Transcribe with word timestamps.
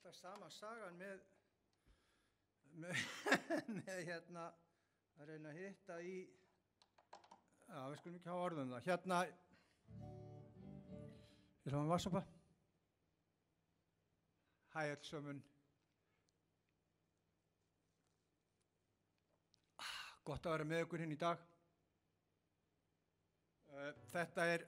alltaf 0.00 0.16
sama 0.16 0.48
sagan 0.50 0.94
með, 0.96 1.18
með, 2.80 3.00
með 3.80 3.98
hérna 4.08 4.46
að 5.20 5.28
reyna 5.28 5.52
að 5.52 5.58
hitta 5.60 5.98
í, 6.00 6.14
já 7.68 7.80
við 7.90 7.98
skulum 8.00 8.16
ekki 8.16 8.30
hafa 8.32 8.46
orðum 8.46 8.72
það, 8.72 8.86
hérna, 8.88 9.18
ég 11.60 11.68
hljóðum 11.68 11.92
vassopa, 11.92 12.24
hæ 14.72 14.80
allsömmun, 14.86 15.44
gott 20.24 20.48
að 20.48 20.56
vera 20.56 20.70
með 20.72 20.84
ykkur 20.86 21.04
hinn 21.04 21.16
í 21.18 21.20
dag, 21.20 21.44
Eh, 23.70 23.90
þetta 24.10 24.44
er 24.50 24.62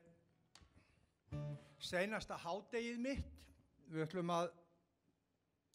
seinasta 1.82 2.36
hádegið 2.38 3.00
mitt, 3.02 3.32
við 3.90 4.04
ætlum 4.04 4.30
að 4.30 4.52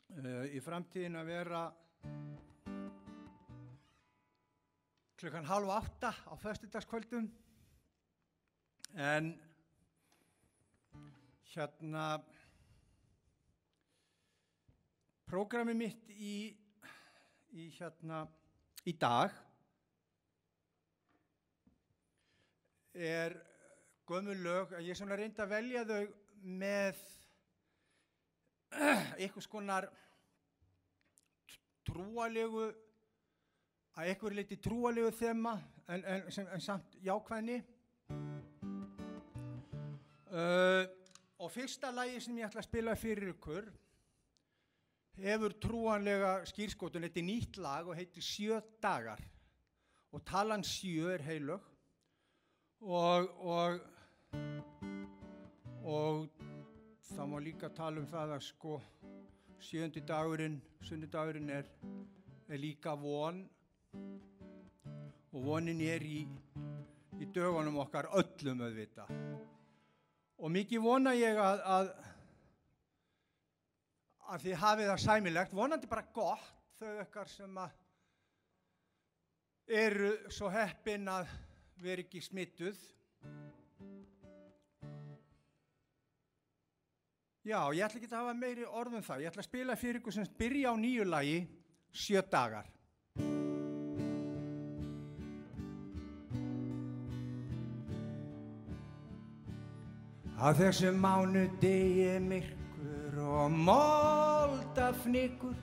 í 0.07 0.61
framtíðin 0.63 1.19
að 1.19 1.29
vera 1.29 1.61
klukkan 5.17 5.47
halv 5.49 5.73
átta 5.73 6.13
á 6.13 6.33
föstudagskvöldum. 6.39 7.27
En 8.95 9.33
hérna 11.51 12.05
prógrami 15.27 15.75
mitt 15.75 16.09
í, 16.13 16.53
í 17.51 17.67
hérna 17.75 18.23
í 18.87 18.93
dag 18.95 19.33
er 22.95 23.35
gömul 24.07 24.37
lög 24.39 24.71
að 24.71 24.87
ég 24.87 24.93
er 24.95 24.99
svona 25.01 25.17
reynd 25.19 25.39
að 25.43 25.51
velja 25.51 25.83
þau 25.89 26.03
með 26.47 27.01
einhvers 28.71 29.47
konar 29.49 29.87
trúalegu 31.87 32.67
að 33.97 34.11
einhver 34.11 34.35
leiti 34.37 34.59
trúalegu 34.61 35.11
þema 35.15 35.55
en, 35.87 36.03
en, 36.03 36.27
sem, 36.33 36.47
en 36.53 36.61
samt 36.61 36.97
jákvæðni. 37.03 37.61
Uh, 40.27 40.83
og 41.39 41.51
fyrsta 41.53 41.89
lagi 41.95 42.19
sem 42.21 42.37
ég 42.37 42.49
ætla 42.49 42.61
að 42.61 42.67
spila 42.67 42.95
fyrir 42.99 43.31
ykkur 43.31 43.69
hefur 45.17 45.55
trúanlega 45.61 46.33
skýrskotun 46.45 47.07
þetta 47.07 47.21
er 47.21 47.25
nýtt 47.25 47.57
lag 47.63 47.87
og 47.89 47.97
heitir 47.97 48.25
Sjö 48.25 48.59
dagar. 48.83 49.21
Og 50.13 50.23
talan 50.25 50.63
sjö 50.63 51.11
er 51.13 51.21
heilög. 51.25 51.63
Og, 52.79 53.27
og, 53.43 53.79
og 55.83 56.46
það 57.13 57.29
má 57.31 57.37
líka 57.43 57.69
tala 57.73 58.01
um 58.01 58.07
það 58.09 58.35
að 58.37 58.45
sko 58.47 58.77
sjöndi 59.63 60.03
dagurinn, 60.05 60.59
sundi 60.85 61.09
dagurinn 61.11 61.49
er, 61.49 61.69
er 62.49 62.61
líka 62.61 62.95
von. 62.99 63.43
Og 65.33 65.43
vonin 65.43 65.81
er 65.83 66.03
í, 66.03 66.21
í 67.19 67.27
dögunum 67.33 67.81
okkar 67.83 68.07
öllum 68.15 68.63
auðvita 68.67 69.07
og 70.37 70.53
mikið 70.53 70.83
vona 70.83 71.13
ég 71.17 71.39
að, 71.41 71.63
að, 71.65 71.89
að 74.33 74.45
þið 74.45 74.59
hafið 74.63 74.91
það 74.91 75.03
sæmilegt, 75.03 75.55
vonandi 75.57 75.89
bara 75.89 76.05
gott 76.13 76.53
þau 76.77 76.91
okkar 77.01 77.31
sem 77.31 77.59
eru 79.79 80.11
svo 80.31 80.51
heppin 80.53 81.09
að 81.09 81.31
vera 81.81 82.05
ekki 82.05 82.21
smittuð. 82.23 82.77
Já, 87.47 87.61
ég 87.71 87.79
ætla 87.79 88.01
ekki 88.01 88.09
að 88.11 88.17
hafa 88.19 88.33
meiri 88.35 88.65
orðum 88.75 89.03
það. 89.05 89.21
Ég 89.23 89.29
ætla 89.29 89.39
að 89.39 89.45
spila 89.47 89.75
fyrir 89.79 90.01
ykkur 90.01 90.13
sem 90.17 90.25
byrja 90.35 90.67
á 90.67 90.75
nýju 90.75 91.05
lagi, 91.07 91.37
sjö 91.95 92.19
dagar. 92.27 92.67
Á 100.35 100.47
þessum 100.59 100.99
mánu 100.99 101.45
degi 101.63 102.19
myrkur 102.25 103.15
og 103.23 103.55
moldafnikur 103.69 105.55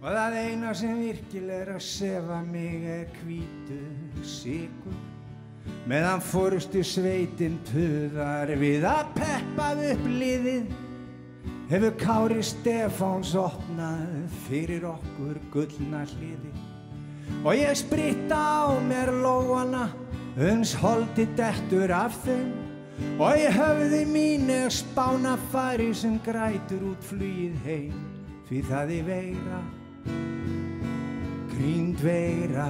og 0.00 0.10
það 0.10 0.40
eina 0.42 0.74
sem 0.74 0.98
virkilega 1.04 1.78
að 1.78 1.86
sefa 1.86 2.42
mig 2.50 2.82
er 2.98 3.06
hvítur 3.22 4.26
sigur 4.26 5.19
meðan 5.90 6.22
fórustu 6.24 6.84
sveitin 6.86 7.58
puðar 7.70 8.52
við 8.60 8.86
að 8.88 9.14
peppað 9.16 9.82
upp 9.92 10.04
liðið 10.08 10.74
hefur 11.70 11.96
Kári 12.00 12.44
Stefáns 12.44 13.34
opnað 13.38 14.36
fyrir 14.48 14.86
okkur 14.90 15.40
gullna 15.54 16.04
hliði 16.14 16.54
og 17.44 17.52
ég 17.56 17.76
spritta 17.78 18.38
á 18.38 18.74
mér 18.84 19.12
lóana 19.22 19.88
uns 20.38 20.74
holdi 20.78 21.26
dettur 21.36 21.90
af 21.92 22.14
þeim. 22.24 22.50
Og 23.20 23.36
ég 23.36 23.54
höfði 23.56 24.00
mín 24.08 24.50
er 24.52 24.72
spána 24.72 25.36
fari 25.52 25.88
sem 25.96 26.18
grætur 26.24 26.82
út 26.92 27.04
flýð 27.08 27.56
heim 27.64 27.94
því 28.48 28.60
það 28.68 28.92
er 28.96 29.06
veira 29.06 29.60
grínd 31.52 32.02
veira 32.04 32.68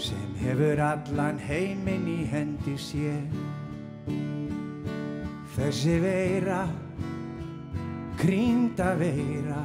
sem 0.00 0.36
hefur 0.40 0.80
allan 0.80 1.38
heiminn 1.44 2.06
í 2.08 2.22
hendi 2.30 2.76
sér. 2.80 3.26
Þessi 5.52 5.98
veira 6.00 6.62
grínda 8.20 8.94
veira 8.96 9.60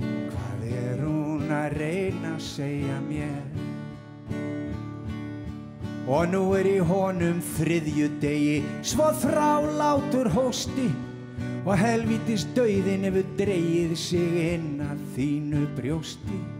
hvað 0.00 0.66
er 0.68 1.02
hún 1.06 1.48
að 1.56 1.78
reyna 1.80 2.34
að 2.34 2.44
segja 2.50 3.00
mér? 3.08 3.58
Og 6.10 6.28
nú 6.28 6.44
er 6.58 6.68
í 6.68 6.78
honum 6.84 7.40
þriðju 7.56 8.12
degi 8.20 8.60
svo 8.92 9.08
þrálátur 9.24 10.32
hósti 10.36 10.88
og 11.64 11.76
helvítis 11.80 12.48
döiðin 12.56 13.08
hefur 13.08 13.36
dreyið 13.40 14.00
sig 14.00 14.40
inn 14.54 14.72
að 14.84 15.04
þínu 15.16 15.68
brjósti 15.76 16.59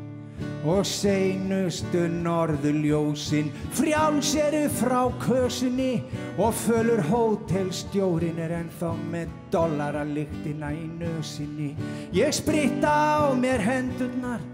og 0.64 0.84
seinustu 0.84 2.02
norðuljósin 2.20 3.48
frjáls 3.76 4.34
eru 4.36 4.66
frá 4.80 5.00
kösunni 5.22 6.02
og 6.36 6.52
fölur 6.54 7.00
hótelstjórin 7.08 8.40
er 8.44 8.56
ennþá 8.58 8.92
með 9.12 9.32
dollaralyktina 9.54 10.72
í 10.76 10.84
nösinni. 11.00 11.70
Ég 12.12 12.34
spritta 12.36 12.92
á 12.92 13.32
mér 13.32 13.64
hendurnar 13.64 14.44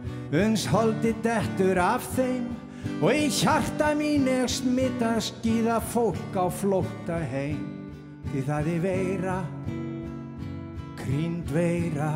uns 0.44 0.66
holdi 0.70 1.14
dettur 1.24 1.78
af 1.82 2.06
þeim 2.14 2.46
og 3.00 3.10
í 3.12 3.26
hjarta 3.40 3.90
mín 3.98 4.28
er 4.30 4.50
smitta 4.50 5.16
skýða 5.22 5.80
fólk 5.92 6.38
á 6.38 6.46
flótta 6.50 7.18
heim. 7.32 7.62
Því 8.30 8.46
það 8.46 8.72
er 8.72 8.80
veira 8.86 9.40
krýnd 10.96 11.50
veira 11.54 12.14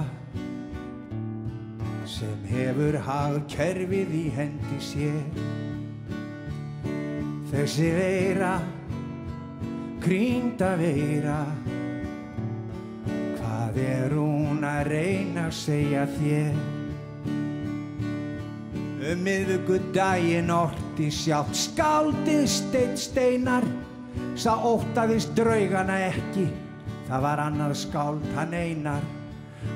sem 2.11 2.45
hefur 2.51 2.99
hagkerfið 3.07 4.15
í 4.19 4.27
hendi 4.35 4.79
sér. 4.83 5.41
Þessi 7.51 7.89
veira 7.95 8.53
krýnda 10.01 10.73
veira 10.81 11.41
hvað 13.37 13.79
er 13.85 14.15
hún 14.17 14.65
að 14.67 14.83
reyna 14.89 15.47
að 15.49 15.57
segja 15.59 16.07
þér? 16.17 16.59
Um 19.11 19.23
miðugudaginn 19.27 20.51
orti 20.55 21.09
sjálft 21.15 21.57
skáldið 21.59 22.45
steitt 22.53 23.01
steinar 23.01 23.67
sá 24.39 24.53
óttaðist 24.57 25.33
draugana 25.39 25.97
ekki 26.11 26.49
það 27.09 27.25
var 27.27 27.43
annað 27.47 27.75
skáld 27.81 28.29
hann 28.37 28.55
einar 28.55 29.07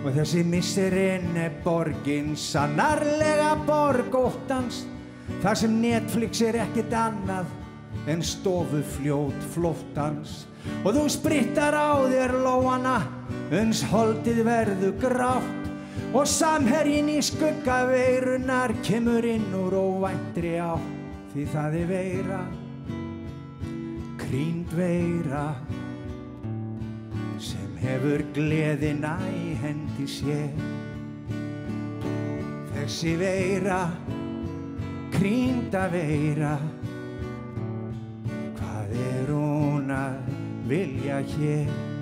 og 0.04 0.10
þessi 0.16 0.44
misserinn 0.46 1.36
er 1.40 1.54
borgin 1.64 2.32
sannarlega 2.38 3.54
borg 3.68 4.14
óttans 4.16 4.84
þar 5.42 5.60
sem 5.60 5.76
Netflix 5.80 6.42
er 6.44 6.60
ekkert 6.64 6.96
annað 6.96 7.52
en 8.10 8.24
stofufljót 8.24 9.46
flóttans 9.54 10.44
og 10.84 10.94
þú 10.96 11.04
sprittar 11.12 11.76
á 11.76 12.00
þér 12.08 12.36
lóana 12.44 12.96
uns 13.52 13.82
holdið 13.90 14.42
verðu 14.46 14.90
grátt. 15.02 15.60
Og 16.14 16.28
samherjin 16.30 17.08
í 17.10 17.18
skuggaveirunar 17.26 18.70
kemur 18.86 19.26
inn 19.26 19.48
úr 19.58 19.74
óvæntri 19.74 20.54
á 20.62 20.78
því 21.32 21.46
það 21.50 21.78
er 21.80 21.88
veira 21.90 22.42
krýnd 24.20 24.70
veira 24.78 25.48
hefur 27.84 28.24
gleðina 28.36 29.14
í 29.30 29.54
hendi 29.60 30.06
sér. 30.08 30.50
Þessi 32.74 33.14
veira 33.20 33.80
krýnda 35.14 35.86
veira 35.92 36.56
hvað 38.58 38.94
er 39.06 39.32
hún 39.32 39.92
að 39.94 40.32
vilja 40.68 41.20
hér 41.36 41.93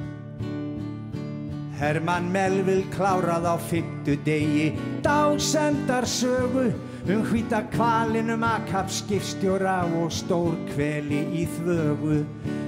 Herman 1.80 2.30
Melvill 2.32 2.84
klárað 2.92 3.46
á 3.48 3.56
fyrtu 3.56 4.16
degi, 4.24 4.72
dásendar 5.02 6.06
sögu 6.06 6.70
um 7.08 7.22
hvita 7.26 7.62
kvalinum 7.72 8.44
akapskipstjóra 8.46 9.82
og 9.98 10.12
stór 10.14 10.54
kveli 10.70 11.24
í 11.42 11.46
þvögu. 11.56 12.22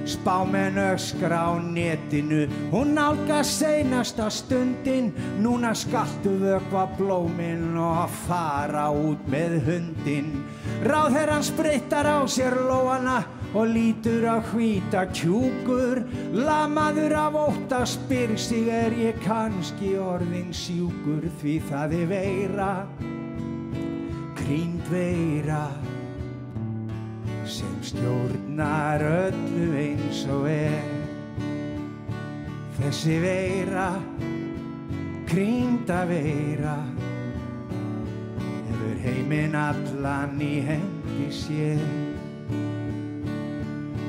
Spámen 0.05 0.77
öskra 0.77 1.49
á 1.49 1.57
netinu, 1.57 2.45
hún 2.71 2.93
nálgast 2.93 3.61
seinasta 3.61 4.29
stundin, 4.29 5.13
núna 5.41 5.73
skaltu 5.73 6.35
vökva 6.41 6.85
blóminn 6.97 7.77
og 7.77 8.11
fara 8.27 8.91
út 8.91 9.23
með 9.31 9.61
hundin. 9.65 10.29
Ráð 10.85 11.17
herran 11.17 11.43
sprittar 11.43 12.05
á 12.05 12.21
sér 12.27 12.53
lóana 12.67 13.23
og 13.55 13.71
lítur 13.71 14.27
á 14.27 14.37
hvíta 14.51 15.05
kjúkur. 15.15 16.03
Lamaður 16.35 17.15
af 17.15 17.35
óta 17.47 17.85
spyr 17.87 18.35
sig 18.37 18.67
er 18.69 18.91
ég 18.91 19.19
kannski 19.23 19.95
orðin 19.95 20.51
sjúkur? 20.51 21.23
Því 21.39 21.55
það 21.69 21.95
er 22.01 22.07
veira 22.11 22.71
krýnd 24.35 24.83
veira 24.91 25.65
sem 27.45 27.77
stjórnar 27.81 29.01
öllu 29.01 29.71
eins 29.79 30.25
og 30.29 30.49
er. 30.51 30.91
Þessi 32.75 33.15
veira 33.23 33.89
krýnda 35.29 36.03
veira 36.09 36.75
hefur 38.67 38.99
heiminn 39.05 39.55
allan 39.57 40.41
í 40.43 40.57
hendi 40.67 41.31
sér 41.33 42.04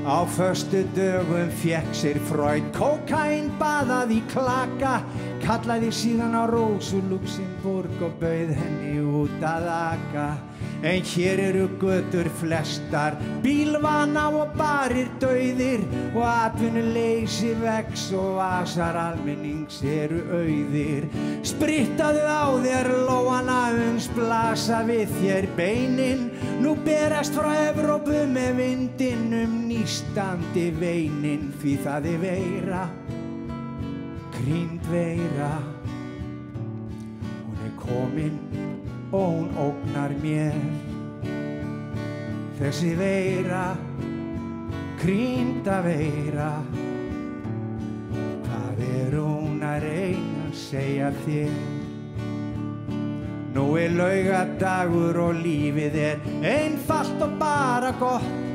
Á 0.07 0.23
förstu 0.27 0.85
dögum 0.95 1.51
fjekk 1.51 1.91
sér 1.91 2.19
fröyd, 2.29 2.67
kokain 2.77 3.49
baðað 3.59 4.13
í 4.15 4.21
klaka, 4.31 5.01
kallaði 5.43 5.89
síðan 5.91 6.37
á 6.39 6.47
Rósu 6.47 7.01
Luxemburg 7.11 8.05
og 8.07 8.15
bauð 8.21 8.53
henni 8.55 9.01
út 9.03 9.43
að 9.43 9.67
aka. 9.67 10.29
En 10.87 11.03
hér 11.03 11.43
eru 11.49 11.67
götur 11.81 12.29
flestar, 12.39 13.17
bílvana 13.43 14.29
og 14.31 14.55
barir 14.55 15.11
dauðir 15.19 15.83
og 16.13 16.23
atvinnuleysi 16.23 17.57
vex 17.59 18.13
og 18.15 18.37
vasar 18.39 18.95
almennings 19.09 19.81
eru 19.83 20.23
auðir. 20.39 21.09
Sprittaðu 21.43 22.23
á 22.23 22.47
þér 22.63 22.93
lóana 23.09 23.61
uns 23.89 24.07
blasa 24.15 24.85
við 24.87 25.11
þér 25.19 25.51
beinin, 25.59 26.29
nú 26.63 26.79
berast 26.87 27.35
frá 27.35 27.51
vindin 27.51 27.96
nýstandi 29.87 30.65
veinin 30.81 31.53
því 31.61 31.73
það 31.79 32.07
er 32.11 32.17
veira, 32.19 32.79
grínd 34.35 34.87
veira. 34.91 35.51
Hún 37.47 37.61
er 37.63 37.75
komin 37.79 38.41
og 39.15 39.29
hún 39.31 39.53
ógnar 39.63 40.11
mér. 40.25 40.57
Þessi 42.59 42.97
veira 42.99 43.77
krýnda 44.99 45.77
veira. 45.87 46.49
Hvað 48.49 48.83
er 48.89 49.15
hún 49.21 49.63
að 49.69 49.87
reyna 49.87 50.49
að 50.49 50.57
segja 50.65 51.13
þér? 51.21 51.55
Nú 53.55 53.69
er 53.79 53.95
laugadagur 53.95 55.23
og 55.29 55.39
lífið 55.47 56.01
er 56.09 56.27
einfalt 56.43 57.23
og 57.23 57.39
bara 57.39 57.95
gott 58.03 58.46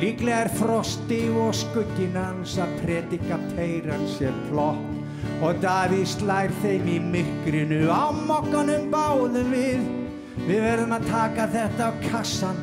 líklega 0.00 0.44
er 0.44 0.52
frosti 0.58 1.22
og 1.32 1.54
skuggin 1.56 2.16
hans 2.18 2.56
að 2.60 2.74
predika 2.82 3.38
peiran 3.54 4.04
sér 4.16 4.34
plott 4.50 5.42
og 5.44 5.60
Davíð 5.62 6.06
slær 6.08 6.52
þeim 6.62 6.88
í 6.88 6.96
myrkrinu 7.12 7.86
á 7.88 8.12
mokkanum 8.12 8.88
báðum 8.92 9.52
við. 9.52 9.84
Við 10.46 10.60
verðum 10.62 10.92
að 10.96 11.08
taka 11.10 11.46
þetta 11.52 11.88
á 11.88 11.92
kassan 12.10 12.58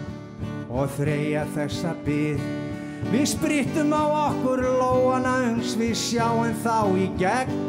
og 0.70 0.90
þreja 0.98 1.46
þessa 1.56 1.96
byð 2.06 2.44
við 3.12 3.26
sprittum 3.34 3.92
á 3.94 4.04
okkur 4.30 4.64
lóana 4.64 5.36
uns 5.50 5.74
við 5.78 5.96
sjáum 6.00 6.54
þá 6.64 6.78
í 6.98 7.10
gegn. 7.20 7.62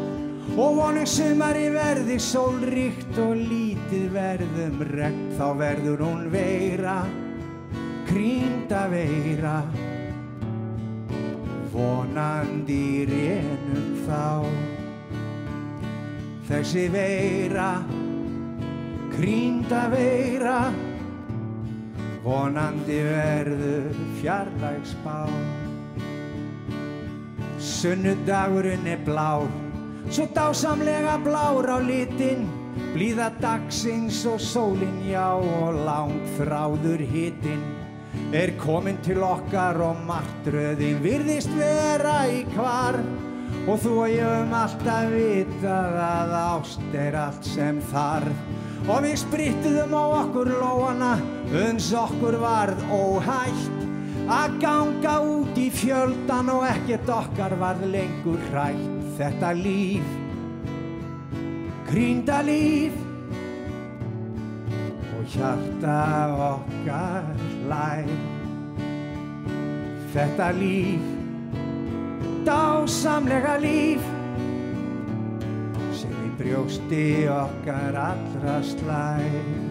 Og 0.55 0.77
vonum 0.77 1.07
sumar 1.09 1.57
í 1.59 1.65
verði 1.73 2.15
sólríkt 2.21 3.17
og 3.19 3.33
lítið 3.35 4.05
verðum 4.13 4.83
regn 4.93 5.25
þá 5.35 5.47
verður 5.59 6.05
hún 6.05 6.27
veira 6.31 7.01
krýnda 8.07 8.85
veira 8.91 9.57
vonandi 11.73 13.05
rénum 13.09 13.89
þá. 14.05 14.45
Þessi 16.45 16.85
veira 16.93 17.69
krýnda 19.15 19.83
veira 19.93 20.59
vonandi 22.25 23.01
verður 23.05 23.93
fjarlagsbá 24.21 25.19
Sunnudagurinn 27.65 28.87
er 28.89 29.01
blár 29.05 29.47
svo 30.09 30.27
dásamlega 30.33 31.17
blár 31.23 31.65
á 31.65 31.77
litin. 31.81 32.45
Blíða 32.93 33.31
dagsins 33.41 34.25
og 34.27 34.39
sólinn 34.39 35.01
já 35.07 35.33
og 35.35 35.73
langt 35.85 36.27
þráður 36.37 37.01
hitin 37.07 37.74
er 38.35 38.51
komin 38.59 38.97
til 39.05 39.21
okkar 39.23 39.77
og 39.85 40.01
martröðin 40.07 40.99
virðist 41.03 41.51
vera 41.55 42.25
í 42.27 42.41
hvar. 42.55 42.97
Og 43.65 43.79
þú 43.81 43.93
og 44.03 44.11
ég 44.11 44.41
um 44.43 44.55
alltaf 44.57 45.07
vitað 45.13 45.95
að 46.03 46.33
ást 46.39 46.97
er 46.99 47.17
allt 47.21 47.47
sem 47.47 47.79
þarf. 47.91 48.43
Og 48.85 48.99
við 49.05 49.15
sprittuðum 49.23 49.95
á 49.97 50.03
okkur 50.19 50.51
lóana 50.59 51.13
uns 51.63 51.87
okkur 51.95 52.37
varð 52.43 52.83
óhætt. 52.93 53.81
Að 54.25 54.59
ganga 54.61 55.15
út 55.21 55.57
í 55.61 55.69
fjöldan 55.73 56.51
og 56.53 56.67
ekkert 56.67 57.09
okkar 57.15 57.57
varð 57.61 57.87
lengur 57.93 58.41
hrætt. 58.51 58.85
Þetta 59.15 59.55
líf 59.55 60.13
krýnda 61.89 62.41
líf. 62.43 63.01
Hjarta 65.25 65.99
okkar 66.53 67.25
læg 67.69 68.34
þetta 70.15 70.47
líf 70.55 71.03
dásamlega 72.47 73.57
líf 73.59 74.03
sem 75.97 76.15
í 76.23 76.31
brjósti 76.39 77.05
okkar 77.31 77.99
allra 77.99 78.61
slæg. 78.63 79.64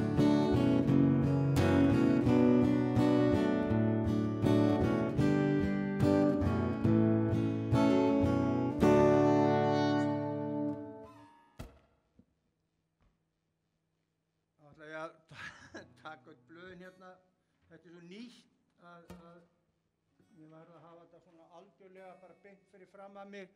Fram 23.15 23.27
að 23.27 23.31
mig 23.31 23.49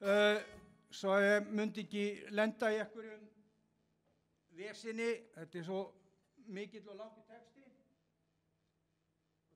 uh, 0.00 0.38
svo 0.90 1.16
ég 1.20 1.48
myndi 1.52 1.82
ekki 1.84 2.04
lenda 2.32 2.70
í 2.72 2.78
einhverjum 2.80 3.26
vesinni, 4.56 5.08
þetta 5.34 5.58
er 5.60 5.66
svo 5.66 5.80
mikill 6.48 6.88
og 6.88 6.96
langi 6.96 7.24
texti. 7.28 7.66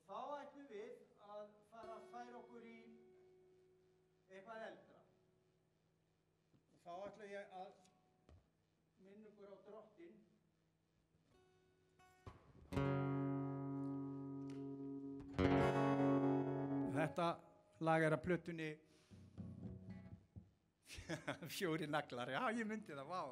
Þá 0.04 0.18
ætlum 0.42 0.68
við 0.68 0.90
að 1.32 1.46
fara 1.70 1.96
að 1.96 2.04
færa 2.12 2.36
okkur 2.42 2.68
í 2.68 2.76
eitthvað 4.28 4.66
eldra. 4.68 5.00
Og 6.74 6.84
þá 6.84 6.92
ætla 7.08 7.30
ég 7.32 7.56
að 7.62 7.72
minna 9.06 9.32
okkur 9.32 9.48
á 9.48 9.56
drottin 9.64 10.20
Þetta 17.02 17.28
lag 17.82 18.04
er 18.06 18.14
að 18.14 18.26
plötunni 18.28 18.72
Fjóri 21.56 21.86
naglar, 21.86 22.30
já 22.30 22.42
ég 22.56 22.66
myndi 22.66 22.94
það, 22.94 23.06
vá. 23.08 23.22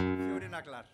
Fjóri 0.00 0.48
naglar. 0.50 0.88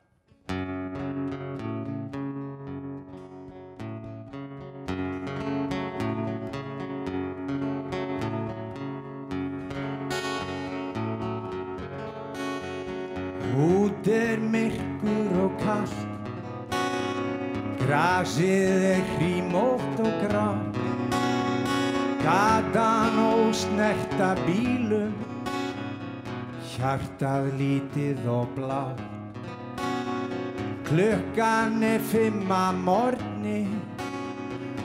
Út 13.56 14.10
er 14.12 14.42
myrkur 14.42 15.40
og 15.46 15.54
kallt 15.62 16.06
Grasið 17.86 18.82
er 18.90 19.02
hrímótt 19.14 20.00
og 20.02 20.14
grátt. 20.24 20.78
Gatan 22.24 23.20
ósnerta 23.22 24.34
bílum 24.42 25.35
hjartað 26.76 27.50
lítið 27.58 28.26
og 28.28 28.50
blá. 28.56 28.84
Klukkan 30.86 31.82
er 31.82 32.02
fimm 32.12 32.52
að 32.52 32.80
morgni 32.86 33.60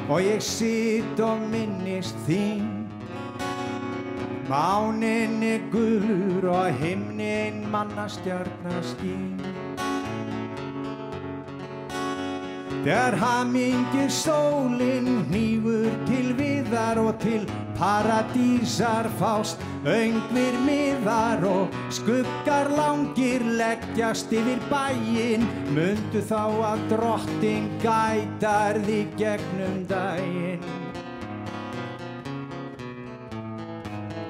og 0.07 0.21
ég 0.23 0.41
sitt 0.43 1.19
og 1.21 1.43
minnist 1.51 2.17
þín. 2.27 2.69
Mánin 4.51 5.43
er 5.47 5.61
gulur 5.71 6.49
og 6.51 6.73
himnin 6.81 7.61
mannastjarnaskín. 7.71 9.50
Þegar 12.81 13.13
hamingir 13.21 14.07
sólinn 14.09 15.27
nýfur 15.29 15.91
til 16.07 16.31
viðar 16.33 16.97
og 16.97 17.19
til 17.21 17.43
paradísar 17.77 19.05
fást 19.19 19.61
Öngvir 19.85 20.57
miðar 20.65 21.45
og 21.45 21.77
skuggar 21.93 22.71
langir 22.73 23.45
leggjast 23.59 24.33
yfir 24.33 24.57
bæinn 24.73 25.45
Mundu 25.75 26.25
þá 26.25 26.41
að 26.71 26.83
drottin 26.95 27.69
gætar 27.85 28.81
því 28.89 28.99
gegnum 29.21 29.77
dæinn 29.85 30.65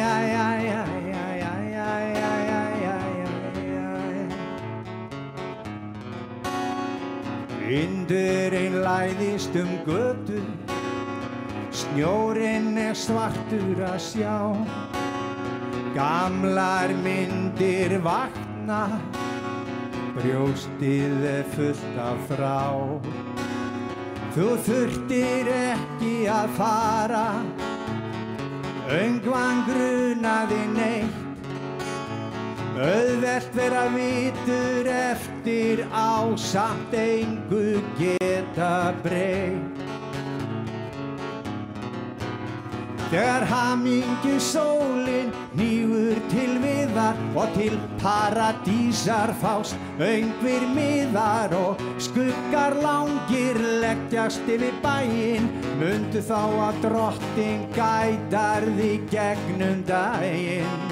Vindurinn 7.68 8.78
læðist 8.80 9.52
um 9.60 9.68
götu, 9.84 10.38
snjórinn 11.68 12.78
er 12.80 12.94
svartur 12.96 13.82
að 13.84 13.98
sjá. 14.00 14.36
Gamlar 15.92 16.94
myndir 17.04 17.98
vakna, 18.06 18.80
brjóstið 20.16 21.28
er 21.28 21.44
fullt 21.52 22.00
af 22.06 22.24
frá. 22.30 22.64
Þú 24.32 24.48
þurftir 24.64 25.52
ekki 25.58 26.14
að 26.32 26.56
fara, 26.56 27.26
öngvan 28.88 29.64
grunaði 29.68 30.60
neitt. 30.72 31.24
Öðvelt 32.78 33.50
vera 33.58 33.88
vitur 33.92 34.86
eftir 34.92 35.82
á 35.92 36.30
samt 36.38 36.94
engu 36.94 37.82
geta 37.98 38.94
breytt. 39.02 39.77
Þegar 43.08 43.44
hamingi 43.48 44.34
sólinn 44.36 45.30
nýfur 45.56 46.18
til 46.28 46.58
viðar 46.60 47.16
og 47.40 47.54
til 47.54 47.78
paradísar 48.02 49.32
fást 49.40 49.78
öngvir 49.96 50.66
miðar 50.74 51.54
og 51.56 51.80
skuggar 52.04 52.76
langir 52.84 53.56
leggjast 53.80 54.44
yfir 54.44 54.76
bæinn 54.84 55.48
mundu 55.80 56.20
þá 56.20 56.44
að 56.68 56.84
drottin 56.84 57.64
gætar 57.72 58.68
því 58.76 58.92
gegnum 59.08 59.84
daginn. 59.88 60.88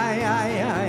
ay, 0.00 0.22
ay, 0.22 0.52
ay. 0.74 0.79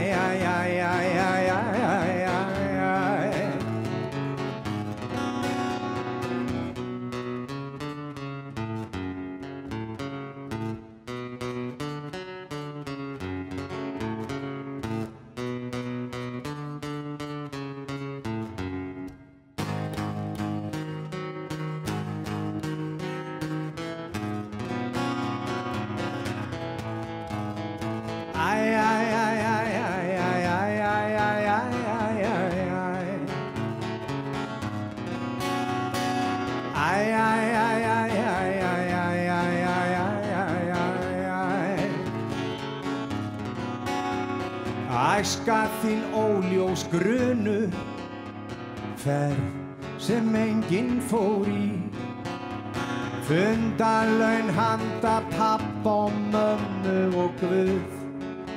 Fundalaun 53.31 54.49
handa 54.49 55.23
papp 55.31 55.85
og 55.85 56.11
mömmu 56.33 57.15
og 57.15 57.31
guð 57.39 57.93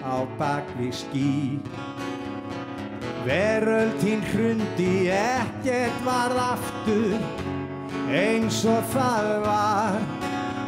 á 0.02 0.26
bakvi 0.38 0.90
ský. 0.90 1.60
Veröld 3.22 3.94
þín 4.02 4.26
hrundi 4.32 5.14
ekkert 5.14 6.02
var 6.02 6.34
aftur 6.34 7.22
eins 8.10 8.64
og 8.66 8.82
það 8.90 9.30
var. 9.46 10.02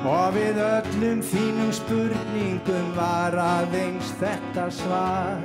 Og 0.07 0.39
við 0.39 0.63
öllum 0.63 1.27
þínum 1.27 1.75
spurningum 1.75 2.89
var 2.95 3.35
aðeins 3.35 4.15
þetta 4.23 4.71
svar. 4.71 5.43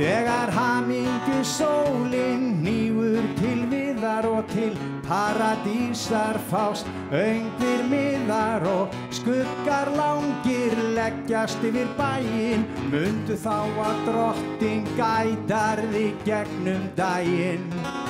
Þegar 0.00 0.48
hamingu 0.56 1.40
sólinn 1.44 2.54
nýfur 2.64 3.34
til 3.36 3.66
viðar 3.68 4.32
og 4.32 4.46
til 4.56 4.95
paradísar 5.08 6.38
fást 6.50 6.86
öngvir 7.12 7.84
miðar 7.90 8.66
og 8.70 8.96
skuggar 9.10 9.90
langir 9.96 10.74
leggjast 10.96 11.62
yfir 11.66 11.88
bæinn. 11.98 12.66
Mundu 12.90 13.38
þá 13.38 13.62
að 13.86 14.02
drottin 14.10 14.84
gætar 14.98 15.86
því 15.92 16.10
gegnum 16.26 16.90
daginn 16.98 18.05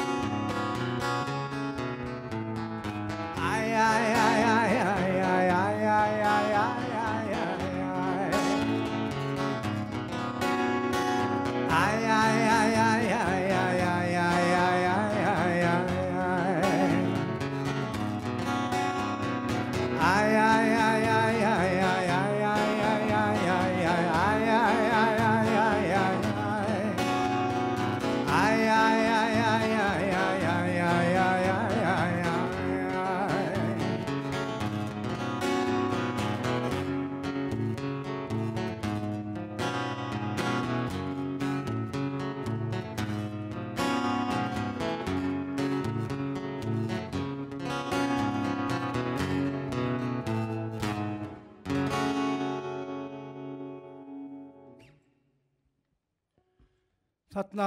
Þarna 57.37 57.65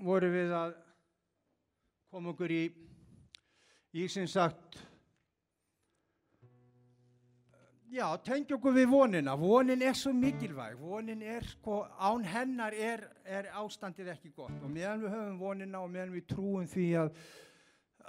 voru 0.00 0.28
við 0.32 0.52
að 0.56 0.70
koma 2.08 2.30
okkur 2.32 2.52
í, 2.56 2.62
í 4.00 4.04
sem 4.08 4.24
sagt, 4.32 4.78
já, 7.92 8.06
tengja 8.24 8.56
okkur 8.56 8.72
við 8.78 8.88
vonina. 8.94 9.34
Vonin 9.36 9.84
er 9.84 9.98
svo 10.00 10.14
mikilvæg, 10.16 10.78
vonin 10.80 11.20
er, 11.20 11.44
sko, 11.52 11.82
án 12.00 12.24
hennar 12.32 12.72
er, 12.72 13.04
er 13.28 13.50
ástandið 13.60 14.08
ekki 14.14 14.32
gott 14.38 14.56
og 14.64 14.72
meðan 14.72 15.04
við 15.04 15.12
höfum 15.18 15.36
vonina 15.42 15.82
og 15.84 15.92
meðan 15.92 16.14
við 16.14 16.24
trúum 16.32 16.64
því 16.72 16.86
að, 17.02 17.24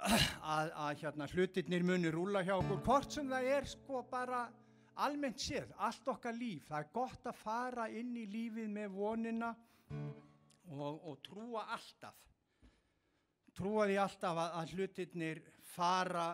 að, 0.00 0.72
að 0.86 1.02
hérna, 1.02 1.28
hlutirnir 1.34 1.84
muni 1.90 2.14
rúla 2.14 2.40
hjá 2.46 2.54
okkur, 2.56 2.80
hvort 2.88 3.18
sem 3.18 3.28
það 3.28 3.50
er 3.58 3.68
sko 3.74 4.00
bara 4.08 4.46
almennt 5.04 5.44
séð, 5.44 5.76
allt 5.76 6.08
okkar 6.08 6.40
líf. 6.40 6.70
Það 6.70 6.86
er 6.86 6.92
gott 6.96 7.28
að 7.28 7.42
fara 7.44 7.90
inn 7.92 8.16
í 8.16 8.24
lífið 8.32 8.72
með 8.78 8.96
vonina 8.96 9.52
og, 10.74 11.00
og 11.08 11.18
trúa 11.24 11.66
alltaf. 11.76 12.18
Trúa 13.56 13.86
því 13.88 13.96
alltaf 14.02 14.40
að, 14.42 14.56
að 14.60 14.74
hlutirnir 14.76 15.42
fara 15.72 16.28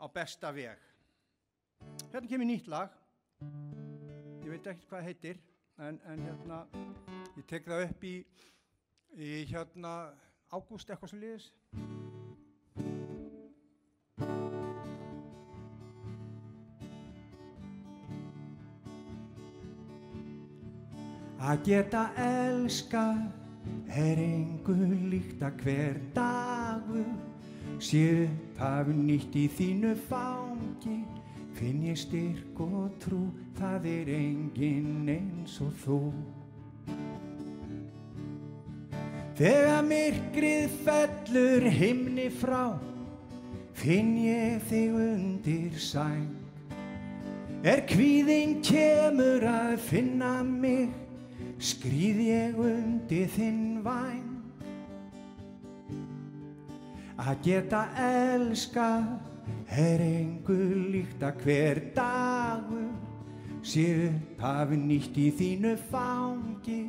á 0.00 0.06
besta 0.12 0.50
veg. 0.54 0.80
Hérna 2.12 2.30
kemur 2.30 2.48
nýtt 2.48 2.70
lag. 2.70 2.94
Ég 4.44 4.50
veit 4.52 4.72
ekki 4.74 4.88
hvað 4.90 5.06
heitir, 5.08 5.40
en, 5.78 6.00
en 6.10 6.24
hérna, 6.28 6.62
ég 7.36 7.46
tek 7.50 7.66
það 7.68 7.86
upp 7.88 8.08
í, 8.08 8.14
í 9.16 9.34
hérna 9.50 9.94
ágúst 10.54 10.90
eitthvað 10.90 11.14
sem 11.14 11.22
liðis. 11.24 11.52
Að 21.44 21.58
geta 21.66 22.06
elskað 22.16 23.18
er 23.92 24.20
engu 24.22 24.76
líkt 25.10 25.42
að 25.44 25.58
hver 25.60 25.98
dagur 26.16 27.10
sé 27.84 28.00
upphafn 28.22 29.02
nýtt 29.04 29.36
í 29.36 29.42
þínu 29.52 29.90
fangi. 30.06 31.02
Finn 31.58 31.84
ég 31.84 32.00
styrk 32.00 32.62
og 32.64 32.96
trú 33.02 33.26
það 33.58 33.90
er 33.92 34.10
engin 34.16 35.12
eins 35.18 35.58
og 35.60 35.76
þú. 35.84 36.00
Þegar 39.36 39.84
myrkrið 39.92 40.80
fellur 40.88 41.70
himni 41.76 42.30
frá 42.32 42.72
finn 43.76 44.16
ég 44.24 44.64
þig 44.70 44.96
undir 44.96 45.76
sæng. 45.76 46.32
Er 47.64 47.84
kvíðin 47.88 48.62
kemur 48.64 49.44
að 49.44 49.80
finna 49.92 50.38
mig 50.44 51.03
skrýð 51.58 52.20
ég 52.26 52.58
undir 52.58 53.28
þinn 53.34 53.82
væn 53.84 54.34
að 57.24 57.36
geta 57.46 57.84
elska 58.00 58.88
er 59.70 60.02
engu 60.02 60.58
líkt 60.90 61.22
að 61.22 61.44
hver 61.44 61.80
dagur 61.94 62.90
sé 63.64 63.86
upphafi 64.10 64.76
nýtt 64.76 65.16
í 65.18 65.30
þínu 65.38 65.74
fangi. 65.88 66.82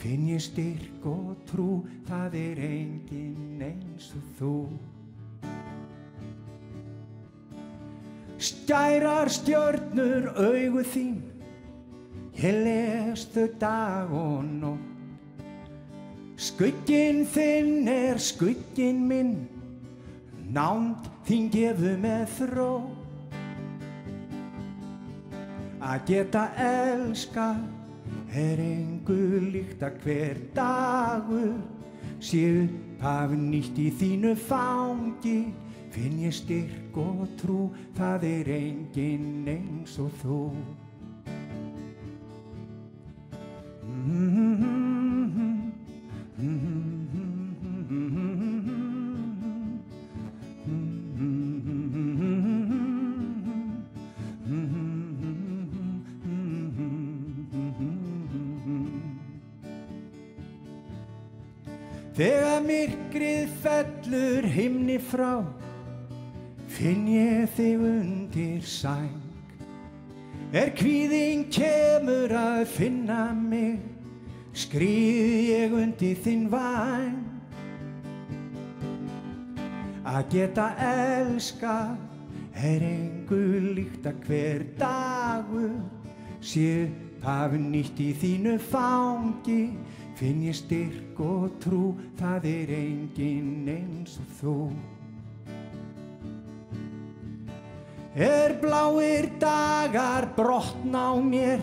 Finn 0.00 0.26
ég 0.28 0.42
styrk 0.42 1.04
og 1.08 1.34
trú 1.48 1.84
það 2.08 2.36
er 2.40 2.62
engin 2.66 3.62
eins 3.62 4.10
og 4.16 4.24
þú. 4.38 4.54
Stærar 8.44 9.30
stjörnur 9.32 10.32
augu 10.34 10.82
þín 10.84 11.22
Ég 12.34 12.56
les 12.64 13.28
þau 13.30 13.46
dag 13.62 14.10
og 14.10 14.42
nótt. 14.42 14.90
Skugginn 16.34 17.22
þinn 17.30 17.86
er 17.86 18.18
skugginn 18.18 19.04
minn. 19.06 19.36
Nánd 20.50 21.06
þín 21.28 21.46
gefu 21.54 21.94
með 22.02 22.24
þró. 22.34 22.70
Að 25.78 26.06
geta 26.10 26.42
elska 26.58 27.48
er 28.34 28.58
engu 28.58 29.20
líkt 29.54 29.84
að 29.86 30.00
hver 30.02 30.40
dagur 30.56 31.52
sé 32.18 32.42
upphaf 32.64 33.36
nýtt 33.38 33.78
í 33.78 33.92
þínu 34.00 34.34
fangi. 34.48 35.38
Finn 35.94 36.18
ég 36.24 36.34
styrk 36.34 36.98
og 36.98 37.28
trú 37.38 37.68
það 37.94 38.26
er 38.32 38.56
engin 38.58 39.46
eins 39.54 39.94
og 40.02 40.10
þú 40.24 40.40
skrýð 74.74 75.52
ég 75.54 75.74
undir 75.78 76.16
þinn 76.18 76.48
væn. 76.50 77.20
Að 80.02 80.24
geta 80.32 80.64
elska 80.82 81.74
er 82.58 82.82
engu 82.82 83.38
líkt 83.76 84.08
að 84.10 84.26
hver 84.26 84.64
dagur 84.80 85.76
sé 86.42 86.88
upphafn 86.88 87.70
nýtt 87.70 88.02
í 88.02 88.08
þínu 88.18 88.56
fangi, 88.66 89.60
finn 90.18 90.42
ég 90.48 90.58
styrk 90.58 91.22
og 91.22 91.54
trú, 91.62 91.94
það 92.18 92.50
er 92.56 92.74
engin 92.80 93.70
eins 93.70 94.18
og 94.18 94.36
þú. 94.42 94.58
Er 98.18 98.58
bláir 98.58 99.30
dagar 99.38 100.32
brotna 100.34 101.12
á 101.14 101.22
mér, 101.22 101.62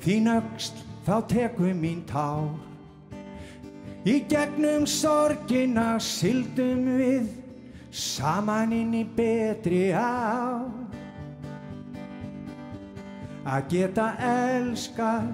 þín 0.00 0.32
öxt 0.40 0.87
þá 1.08 1.16
teku 1.24 1.70
mín 1.72 2.02
tár. 2.04 2.52
Í 4.04 4.20
gegnum 4.28 4.84
sorgina 4.84 5.96
syldum 5.96 6.84
við, 6.98 7.30
saman 7.88 8.74
inn 8.76 8.92
í 8.92 9.04
betri 9.16 9.88
ár. 9.96 10.68
Að 13.48 13.70
geta 13.72 14.10
elskað 14.20 15.30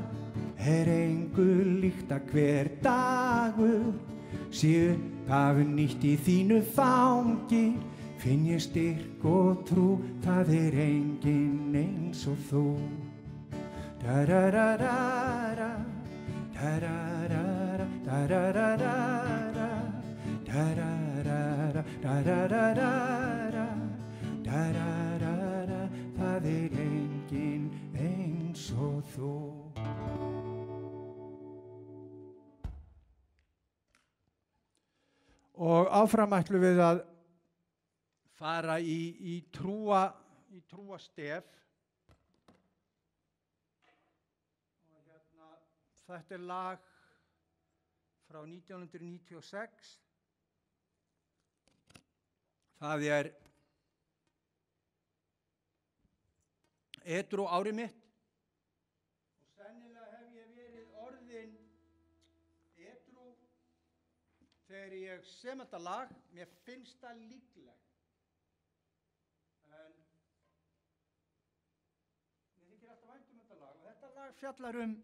er 0.63 0.91
engu 0.95 1.49
líkt 1.83 2.13
að 2.15 2.31
hver 2.31 2.71
dagur, 2.85 3.89
sé 4.55 4.93
upphafn 4.93 5.75
nýtt 5.75 6.07
í 6.07 6.15
þínu 6.23 6.61
fangi, 6.77 7.65
finn 8.23 8.47
ég 8.47 8.63
styrk 8.63 9.27
og 9.27 9.67
trú, 9.67 9.89
það 10.23 10.55
er 10.61 10.79
engin 10.87 11.75
eins 11.83 12.23
og 12.31 12.39
þú. 12.53 12.65
Það 26.19 26.47
er 26.51 26.75
engin 26.85 27.65
eins 27.97 28.69
og 28.77 29.01
þú. 29.15 29.33
Og 35.65 35.89
áfram 35.95 36.35
ætlum 36.37 36.61
við 36.65 36.81
að 36.83 37.05
fara 38.37 38.77
í, 38.83 39.17
í 39.17 39.35
trúa 39.55 40.07
í 40.53 40.61
trúa 40.69 40.99
stef 41.01 41.47
og 44.91 45.01
hérna 45.07 45.49
þetta 46.07 46.37
er 46.37 46.49
lag 46.49 46.89
frá 48.29 48.41
1996 48.45 49.95
það 52.85 53.05
er 53.09 53.31
edru 57.19 57.47
ári 57.49 57.73
mitt. 57.77 58.01
Og 59.41 59.53
sennilega 59.59 60.19
hef 60.19 60.37
ég 60.39 60.53
verið 60.59 60.99
orðin 61.05 61.55
edru 62.91 63.27
þegar 64.69 64.97
ég 65.01 65.27
sem 65.37 65.65
þetta 65.65 65.83
lag 65.85 66.15
mér 66.37 66.53
finnst 66.65 67.01
það 67.05 67.25
líklegt. 67.31 67.91
En 69.75 69.97
mér 72.61 72.73
þykir 72.73 72.95
alltaf 72.97 73.11
vænt 73.13 73.33
um 73.33 73.43
þetta 73.43 73.61
lag. 73.63 73.75
Og 73.81 73.89
þetta 73.91 74.15
lag 74.19 74.41
fjallar 74.43 74.83
um 74.85 74.99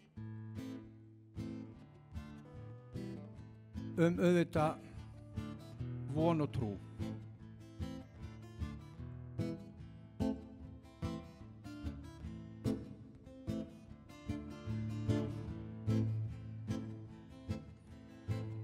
um 4.01 4.21
auðvitað 4.21 4.75
von 6.15 6.41
og 6.41 6.53
trú. 6.55 6.71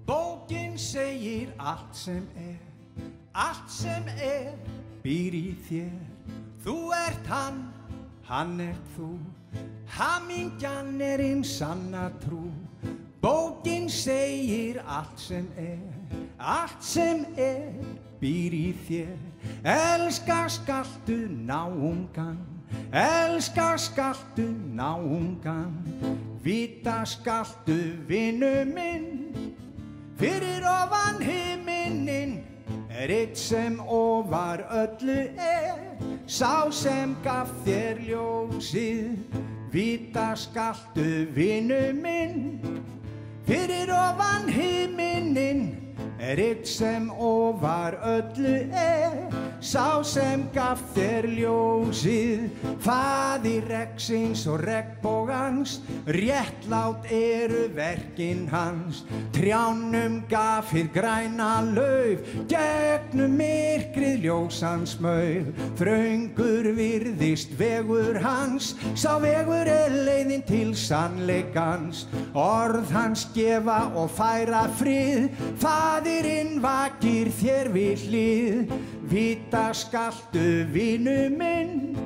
Bókin 0.07 0.79
segir 0.79 1.53
allt 1.59 1.93
sem 1.97 2.25
er 2.37 2.67
allt 3.37 3.71
sem 3.71 4.07
er 4.17 4.55
býr 5.05 5.35
í 5.37 5.49
þér. 5.69 5.97
Þú 6.65 6.77
ert 6.97 7.29
hann, 7.31 7.59
hann 8.27 8.57
ert 8.65 8.95
þú, 8.97 9.11
hamingjan 9.99 10.97
er 11.05 11.23
einn 11.23 11.45
sanna 11.45 12.09
trú. 12.25 12.49
Segir 14.07 14.79
allt 14.87 15.19
sem 15.19 15.47
er, 15.59 15.79
allt 16.39 16.79
sem 16.79 17.25
er 17.35 17.73
býr 18.21 18.55
í 18.55 18.69
þér. 18.87 19.17
Elska 19.67 20.45
skaltu 20.47 21.17
náungan, 21.27 22.39
elska 22.95 23.73
skaltu 23.75 24.47
náungan, 24.79 25.75
vita 26.39 27.01
skaltu 27.03 27.81
vinnu 28.07 28.53
minn, 28.71 29.11
fyrir 30.23 30.63
ofan 30.71 31.19
himinin 31.27 32.39
er 32.87 33.11
eitt 33.11 33.35
sem 33.35 33.81
ofar 33.83 34.69
öllu 34.85 35.23
er, 35.35 35.83
sá 36.31 36.71
sem 36.71 37.19
gaf 37.27 37.51
þér 37.67 38.05
ljósið, 38.07 39.41
vita 39.75 40.31
skaltu 40.39 41.27
vinnu 41.35 41.89
minn, 41.99 42.86
fyrir 43.47 43.89
ofan 43.89 44.49
himinin 44.49 45.86
er 46.27 46.41
eitt 46.43 46.67
sem 46.67 47.07
ofar 47.23 47.95
öllu 48.03 48.55
er, 48.75 49.15
sá 49.63 50.03
sem 50.03 50.43
gaf 50.55 50.81
þér 50.97 51.29
ljósið, 51.37 52.49
faði 52.83 53.55
reksins 53.69 54.43
og 54.51 54.65
regnbógans, 54.67 55.77
réttlátt 56.11 57.07
eru 57.15 57.67
verkin 57.77 58.47
hans, 58.51 59.05
trjánum 59.37 60.19
gaf 60.31 60.73
þið 60.75 60.91
græna 60.97 61.51
lauf, 61.69 62.27
gegnum 62.51 63.39
myrkrið 63.39 64.27
ljósans 64.27 64.97
mauf, 65.03 65.53
þraungur 65.79 66.73
virðist 66.75 67.55
vegur 67.61 68.19
hans, 68.25 68.73
sá 68.99 69.15
vegur 69.23 69.71
er 69.71 69.95
leiðin 69.95 70.43
til 70.49 70.75
sannleikans, 70.75 72.07
orð 72.35 72.91
hans 72.97 73.29
gefa 73.37 73.85
og 73.95 74.11
færa 74.19 74.67
frið, 74.81 75.31
fadirinn 76.17 76.61
vakir 76.63 77.29
þér 77.29 77.69
við 77.75 78.05
hlið, 78.09 78.71
Vita 79.07 79.73
skaltu 79.75 80.65
vinu 80.73 81.29
minn, 81.31 81.97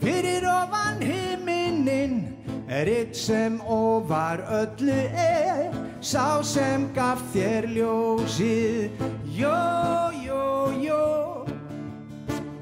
fyrir 0.00 0.44
ofan 0.44 1.00
himinin, 1.00 2.36
er 2.68 2.86
eitt 2.86 3.16
sem 3.16 3.60
ofar 3.64 4.44
öllu 4.44 5.00
er, 5.16 5.72
sá 6.00 6.42
sem 6.42 6.90
gaf 6.94 7.22
þér 7.32 7.66
ljósið. 7.72 8.90
Jó, 9.24 10.10
jó, 10.20 10.70
jó, 10.84 11.46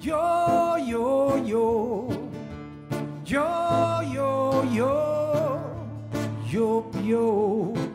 jó, 0.01 0.77
jó, 0.87 1.37
jó, 1.43 1.83
jó, 3.27 3.43
jó, 4.07 4.63
jó, 4.73 4.95
jó, 6.53 6.91
jó. 7.05 7.88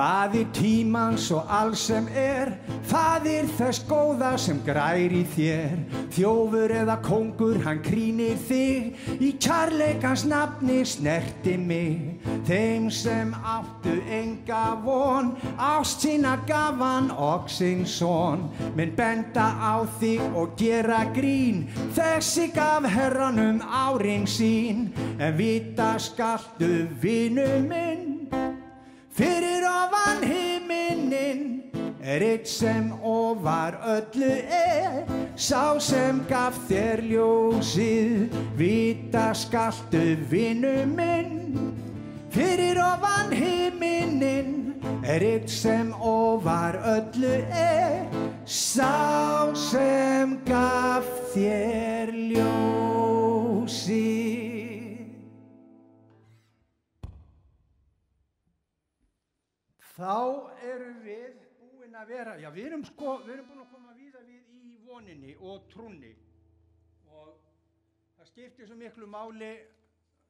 Faðir 0.00 0.46
tímans 0.56 1.26
og 1.36 1.50
all 1.52 1.74
sem 1.76 2.06
er, 2.16 2.54
faðir 2.88 3.44
þess 3.58 3.82
góða 3.84 4.30
sem 4.40 4.56
grær 4.64 5.12
í 5.12 5.26
þér. 5.34 5.74
Þjófur 6.14 6.72
eða 6.72 6.94
kongur, 7.04 7.58
hann 7.66 7.82
krýnir 7.84 8.38
þig, 8.48 8.94
í 9.20 9.34
kærleikans 9.44 10.24
nafni 10.24 10.78
snerti 10.88 11.58
mig. 11.60 12.24
Þeim 12.48 12.86
sem 12.88 13.34
áttu 13.44 13.98
enga 14.08 14.62
von, 14.86 15.34
ást 15.60 16.06
sína 16.06 16.38
gaf 16.48 16.80
hann 16.80 17.12
og 17.12 17.52
sinn 17.52 17.84
son. 17.84 18.48
Menn 18.78 18.96
benda 18.96 19.50
á 19.60 19.84
þig 20.00 20.24
og 20.32 20.56
gera 20.56 21.02
grín, 21.12 21.66
þessi 21.92 22.48
gaf 22.56 22.88
herranum 22.88 23.60
árin 23.68 24.24
sín. 24.24 24.88
En 25.20 25.36
vita 25.36 25.98
skaltu 26.00 26.88
vinu 27.04 27.50
minn, 27.68 28.30
Fyrir 29.20 29.64
ofan 29.68 30.22
himinin 30.24 31.40
er 32.00 32.22
eitt 32.24 32.48
sem 32.48 32.86
ofar 33.04 33.74
öllu 33.84 34.30
er, 34.48 35.04
sá 35.36 35.76
sem 35.76 36.22
gaf 36.30 36.56
þér 36.70 37.02
ljósið, 37.04 38.32
vita 38.56 39.34
skaltu 39.36 40.16
vinnu 40.30 40.86
minn. 40.94 41.52
Fyrir 42.32 42.80
ofan 42.80 43.28
himinin 43.36 44.80
er 45.04 45.20
eitt 45.20 45.52
sem 45.52 45.92
ofar 46.00 46.80
öllu 46.80 47.44
er, 47.52 48.08
sá 48.48 49.52
sem 49.52 50.40
gaf 50.48 51.04
þér 51.34 52.08
ljósið. 52.32 54.19
Þá 60.00 60.20
erum 60.64 61.00
við 61.04 61.34
búin 61.60 61.96
að 61.98 62.12
vera, 62.14 62.34
já 62.40 62.48
við 62.54 62.70
erum 62.70 62.84
sko, 62.88 63.18
við 63.26 63.34
erum 63.34 63.48
búin 63.50 63.58
að 63.60 63.72
koma 63.74 63.96
víða 63.98 64.22
við 64.24 64.52
í 64.56 64.76
voninni 64.86 65.34
og 65.44 65.66
trúnni. 65.68 66.12
Og 67.12 67.34
það 68.16 68.30
skiptir 68.30 68.70
svo 68.70 68.78
miklu 68.80 69.08
máli 69.10 69.50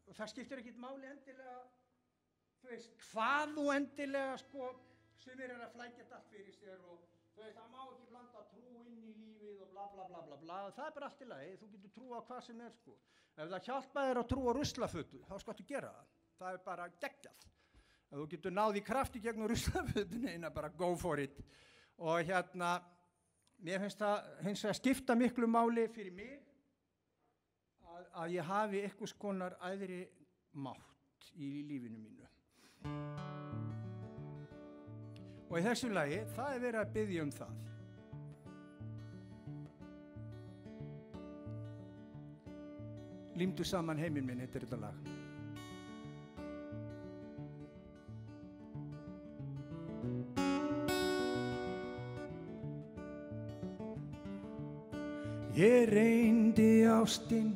og 0.09 0.17
það 0.19 0.33
skiptir 0.33 0.63
ekkit 0.63 0.81
máli 0.83 1.07
endilega, 1.13 1.61
þú 2.63 2.73
veist, 2.73 2.97
hvað 3.13 3.55
þú 3.59 3.67
endilega 3.77 4.41
sko, 4.43 4.73
sem 5.23 5.45
er 5.47 5.55
að 5.55 5.77
flækja 5.77 6.09
allt 6.19 6.33
fyrir 6.33 6.57
sér 6.57 6.83
og 6.91 7.07
þú 7.37 7.45
veist, 7.45 7.61
það 7.61 7.71
má 7.77 7.85
ekki 7.85 8.11
blanda 8.11 8.45
trú 8.51 8.83
inn 8.89 9.07
í 9.07 9.15
lífið 9.21 9.63
og 9.69 9.71
bla 9.77 9.87
bla 9.93 10.09
bla 10.11 10.25
bla 10.27 10.41
bla, 10.43 10.59
það 10.81 10.89
er 10.89 10.99
bara 10.99 11.13
allt 11.13 11.23
í 11.23 11.31
lagi, 11.31 11.55
þú 11.63 11.71
getur 11.77 11.95
trú 12.01 12.11
á 12.11 12.21
hvað 12.27 12.43
sem 12.49 12.67
er 12.67 12.75
sko. 12.81 12.99
Ef 13.37 13.55
það 13.55 13.71
hjálpa 13.71 14.07
þér 14.09 14.25
að 14.25 14.29
trú 14.35 14.51
á 14.51 14.53
ruslafötu, 14.59 15.23
þá 15.31 15.35
skottu 15.45 15.71
gera 15.71 15.95
það, 15.95 16.13
það 16.41 16.59
er 16.59 16.63
bara 16.67 16.91
geggjað 16.99 17.49
að 18.11 18.23
þú 18.23 18.29
getur 18.33 18.55
náði 18.55 18.83
krafti 18.85 19.23
gegnum 19.23 19.49
ruslafötunni 19.51 20.35
eina 20.35 20.51
bara 20.51 20.71
go 20.75 20.95
for 20.99 21.21
it. 21.23 21.37
Og 22.01 22.23
hérna 22.27 22.79
mér 23.63 23.83
finnst 23.85 24.01
það 24.01 24.31
hins 24.47 24.65
vegar 24.65 24.79
skipta 24.79 25.17
miklu 25.19 25.47
máli 25.51 25.87
fyrir 25.95 26.15
mig 26.17 26.39
að, 27.87 28.05
að 28.23 28.37
ég 28.39 28.51
hafi 28.51 28.83
eitthvað 28.85 29.13
skonar 29.13 29.57
aðri 29.61 30.03
mátt 30.53 31.31
í 31.37 31.61
lífinu 31.69 32.01
mínu. 32.01 32.27
Og 35.51 35.59
í 35.59 35.65
þessu 35.67 35.91
lagi 35.93 36.23
það 36.35 36.55
er 36.55 36.65
verið 36.67 36.81
að 36.83 36.95
byggja 36.97 37.27
um 37.27 37.35
það. 37.41 37.57
Límdu 43.41 43.65
saman 43.65 44.01
heiminn 44.01 44.27
minn, 44.27 44.43
heitir 44.43 44.67
þetta 44.67 44.83
lag 44.83 45.20
ástinn 57.01 57.53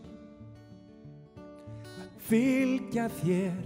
að 1.37 2.13
fylgja 2.29 3.05
þér 3.21 3.59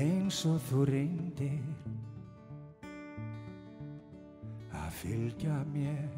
eins 0.00 0.44
og 0.48 0.60
þú 0.68 0.84
reyndir 0.88 1.64
að 4.70 4.92
fylgja 5.00 5.56
mér. 5.74 6.14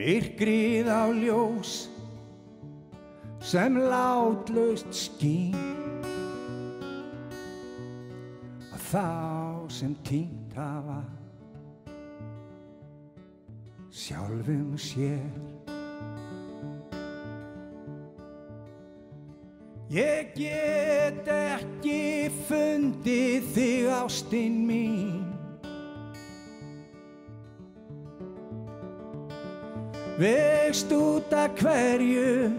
Myrkrið 0.00 0.90
á 0.90 1.04
ljós 1.12 1.76
sem 3.44 3.78
látlaust 3.78 4.90
skín 4.96 5.56
að 8.74 8.86
þá 8.90 9.08
sem 9.70 9.96
týnt 10.08 10.39
sjálfum 14.20 14.76
sér. 14.76 15.30
Ég 19.90 20.30
get 20.36 21.26
ekki 21.26 22.30
fundið 22.46 23.46
þig 23.56 23.88
ástinn 23.90 24.60
mín 24.68 25.24
Veist 30.20 30.92
út 30.94 31.34
að 31.34 31.58
hverju 31.58 32.52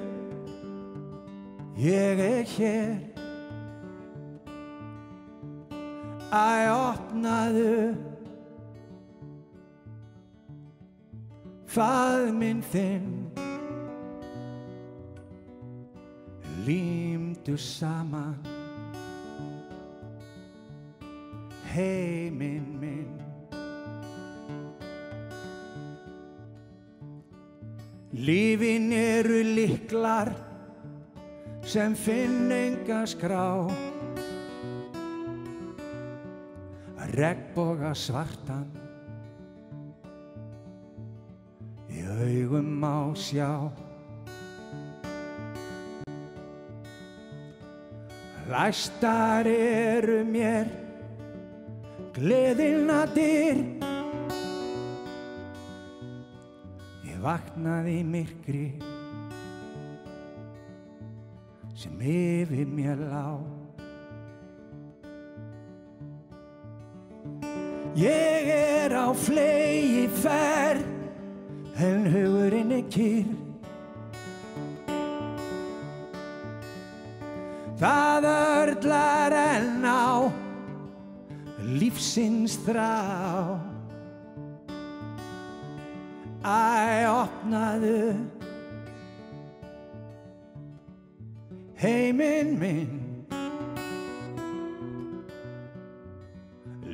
ég 1.80 2.20
er 2.26 2.44
hér 2.58 3.00
Æ, 6.36 6.68
opnaðu 6.68 8.01
faðminn 11.72 12.60
þinn. 12.72 13.12
Límdu 16.66 17.56
saman. 17.58 18.36
Heiminn 21.72 22.68
minn. 22.82 23.16
Lífin 28.12 28.92
eru 28.92 29.40
liklar 29.56 30.34
sem 31.64 31.96
finn 31.96 32.52
enga 32.52 33.06
skrá. 33.08 33.48
Regnboga 37.16 37.96
svartan 37.96 38.81
sjá. 43.16 43.72
Læstar 48.52 49.48
eru 49.48 50.24
mér 50.28 50.68
gleðina 52.16 53.06
dyr. 53.16 53.62
Ég 57.08 57.18
vaknaði 57.24 58.02
myrkri 58.04 58.68
sem 61.78 61.96
yfir 62.02 62.68
mér 62.68 63.00
lá. 63.08 63.40
Ég 67.96 68.52
er 68.52 68.94
á 68.96 69.12
flegi 69.16 70.08
ferð 70.22 70.88
en 71.82 72.06
hugurinn 72.12 72.41
kýr. 72.92 73.26
Það 77.82 78.28
örlar 78.30 79.34
enn 79.34 79.86
á 79.88 80.30
lífsins 81.82 82.60
þrá. 82.66 82.92
Æ, 86.42 87.06
opnaðu 87.10 88.14
heiminn 91.82 92.58
minn. 92.62 92.98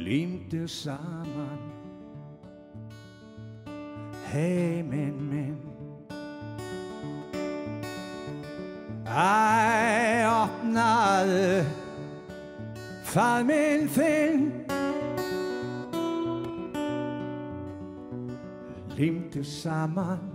Límdu 0.08 0.64
saman 0.72 1.64
heiminn 4.32 5.20
minn 5.32 5.67
Æ, 9.18 10.30
opnaðu 10.30 11.64
faðminn 13.10 13.88
þinn 13.90 14.44
Límdu 18.94 19.42
saman 19.42 20.27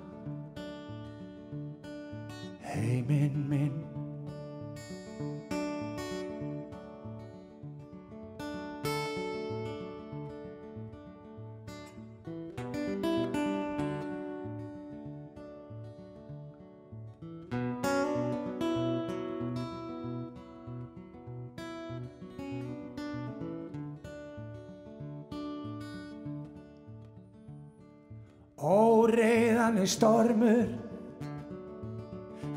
stormur 30.02 30.66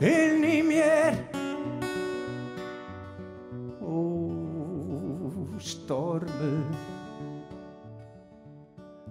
inn 0.01 0.41
í 0.49 0.55
mér. 0.65 1.13
Ó, 3.85 4.01
stormur 5.61 6.63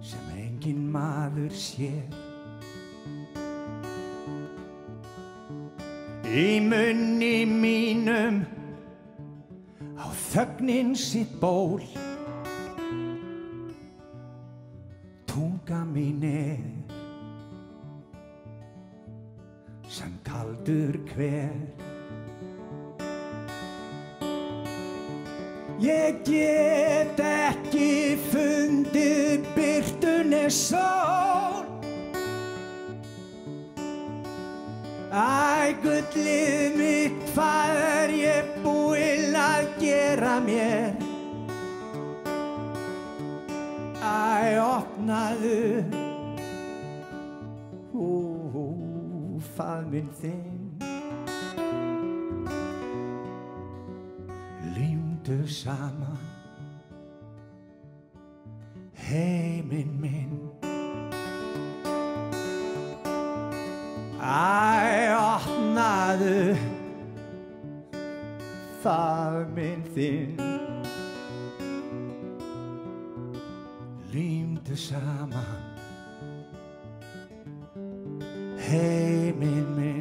sem 0.03 0.33
engin 0.35 0.81
maður 0.91 1.55
sér. 1.55 2.11
Í 6.27 6.59
munni 6.59 7.45
mínum 7.47 8.43
á 9.95 10.11
þögnin 10.27 10.91
sitt 10.99 11.39
ból. 11.39 11.79
Tunga 15.23 15.85
mín 15.87 16.27
er 16.27 16.94
kaldur 20.35 20.95
hver 21.15 21.55
Ég 25.79 26.21
get 26.27 27.19
ekki 27.19 28.15
fundið 28.31 29.47
byrtunni 29.55 30.45
sól 30.51 31.63
Æ, 35.15 35.75
gullið 35.83 36.75
mitt, 36.79 37.19
hvað 37.31 37.77
er 37.85 38.15
ég 38.19 38.49
búinn 38.63 39.37
að 39.39 39.69
gera 39.79 40.39
mér? 40.43 40.97
Æ, 44.03 44.59
opnaðu 44.59 46.04
faðminn 49.55 50.09
þinn. 50.19 50.75
Límdu 54.75 55.45
saman 55.47 56.23
Heiminn 59.05 59.93
minn. 60.01 60.39
Æ, 64.19 65.13
opnaðu 65.13 66.55
faðminn 68.81 69.85
þinn. 69.93 70.41
Límdu 74.15 74.75
saman 74.79 75.64
heiminn 78.69 79.67
minn 79.75 79.94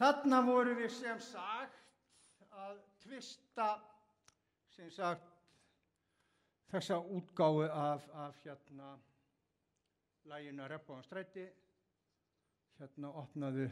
Þarna 0.00 0.38
voru 0.46 0.74
við 0.78 0.92
sem 0.96 1.18
sagt 1.20 2.46
að 2.56 2.78
tvista 3.02 3.66
sem 4.72 4.88
sagt 4.94 5.26
þessa 6.70 6.96
útgáfu 7.18 7.66
af, 7.68 8.06
af 8.16 8.38
hérna 8.46 8.94
læginu 10.30 10.64
að 10.64 10.70
reppa 10.72 10.96
á 10.96 11.04
stræti 11.04 11.44
hérna 12.78 13.10
opnaðu 13.20 13.66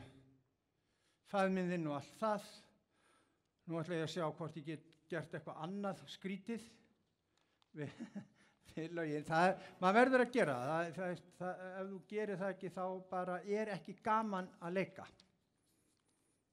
faðmiðinn 1.33 1.89
og 1.89 1.97
allt 1.97 2.19
það 2.21 2.51
nú 3.69 3.79
ætla 3.81 4.01
ég 4.03 4.05
að 4.05 4.13
sjá 4.13 4.27
hvort 4.29 4.59
ég 4.61 4.67
get 4.67 4.85
gert 5.09 5.33
eitthvað 5.33 5.63
annað 5.65 6.03
skrítið 6.13 6.67
við 7.79 7.95
við 8.75 8.99
lögin. 8.99 9.25
Það, 9.31 9.55
maður 9.81 9.99
verður 10.01 10.27
að 10.27 10.35
gera 10.37 10.59
það, 10.67 10.93
það, 10.99 11.25
það 11.39 11.65
ef 11.71 11.89
þú 11.95 12.03
gerir 12.13 12.43
það 12.43 12.53
ekki 12.57 12.73
þá 12.77 12.85
bara 13.15 13.39
er 13.61 13.73
ekki 13.79 13.97
gaman 14.05 14.53
að 14.61 14.79
leika. 14.83 15.09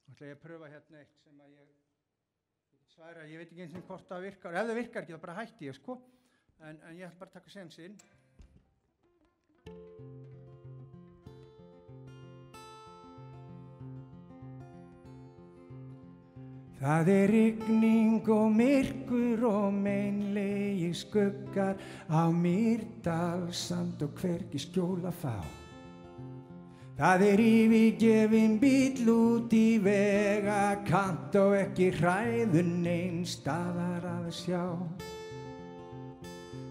Þá 0.06 0.14
ætla 0.14 0.28
ég 0.30 0.36
að 0.38 0.44
pröfa 0.44 0.68
hérna 0.70 1.00
eitt 1.02 1.16
sem 1.24 1.40
að 1.42 1.54
ég 1.58 1.72
sværa, 2.96 3.24
ég 3.28 3.42
veit 3.42 3.50
ekki 3.50 3.64
eins 3.66 3.74
og 3.76 3.88
hvort 3.90 4.06
það 4.12 4.28
virkar. 4.30 4.54
Ef 4.56 4.68
það 4.70 4.78
virkar 4.80 5.04
ekki 5.04 5.16
þá 5.16 5.24
bara 5.24 5.40
hætti 5.42 5.68
ég 5.68 5.80
sko. 5.80 5.96
En, 6.62 6.78
en 6.78 7.00
ég 7.00 7.10
ætla 7.10 7.26
bara 7.26 7.32
að 7.32 7.40
taka 7.40 7.52
sensinn. 7.52 7.98
Það 16.86 17.12
er 17.16 17.32
rigning 17.34 18.30
og 18.30 18.50
myrkur 18.54 19.46
og 19.50 19.74
meinlegi 19.74 20.94
skuggar 20.94 21.82
á 22.06 22.30
Mýrdal 22.30 23.48
samt 23.50 24.06
og 24.06 24.14
hvergi 24.22 24.62
skjóla 24.62 25.10
fá. 25.10 25.65
Það 26.96 27.24
er 27.28 27.42
yfirgefin 27.44 28.54
bíl 28.56 29.10
út 29.12 29.52
í 29.52 29.76
vega 29.84 30.78
kant 30.88 31.36
og 31.36 31.58
ekki 31.60 31.90
hræðun 31.98 32.88
einn 32.88 33.26
staðar 33.28 34.06
að 34.08 34.30
sjá. 34.38 34.64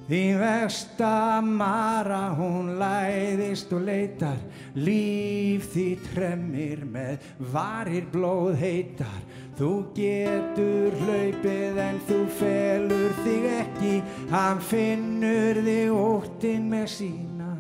Þín 0.09 0.39
versta 0.41 1.41
mara 1.45 2.31
hún 2.39 2.75
læðist 2.81 3.71
og 3.77 3.85
leitar, 3.85 4.41
líf 4.77 5.69
því 5.75 5.87
tremmir 6.09 6.87
með 6.89 7.29
varir 7.53 8.09
blóð 8.13 8.57
heitar. 8.65 9.21
Þú 9.61 9.71
getur 9.97 10.97
hlaupið 11.05 11.85
en 11.85 12.01
þú 12.09 12.23
felur 12.41 13.17
þig 13.21 13.49
ekki, 13.59 13.95
hann 14.33 14.65
finnur 14.73 15.61
þig 15.69 15.93
óttinn 16.01 16.69
með 16.73 16.89
sína. 16.97 17.53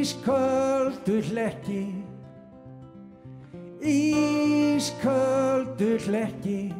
Ísköldu 0.00 1.20
hlekki, 1.20 1.92
ísköldu 3.84 5.90
hlekki, 6.06 6.72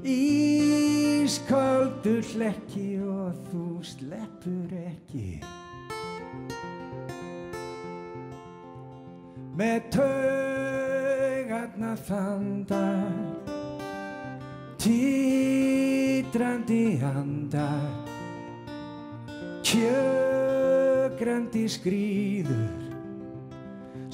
Ísköldu 0.00 2.14
hlekki 2.30 2.86
og 3.04 3.36
þú 3.50 3.66
sleppur 3.84 4.72
ekki. 4.80 5.44
Með 9.58 9.80
taugarna 9.98 11.92
þandar 12.08 13.12
Títrandi 14.80 16.84
andar 17.12 18.08
Kjögrandi 21.18 21.66
skrýður 21.66 22.78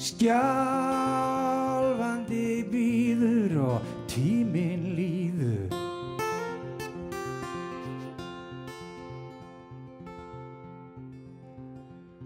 Skjálfandi 0.01 1.05
býður 2.65 3.53
og 3.61 3.85
tíminn 4.09 4.97
líður 4.97 5.69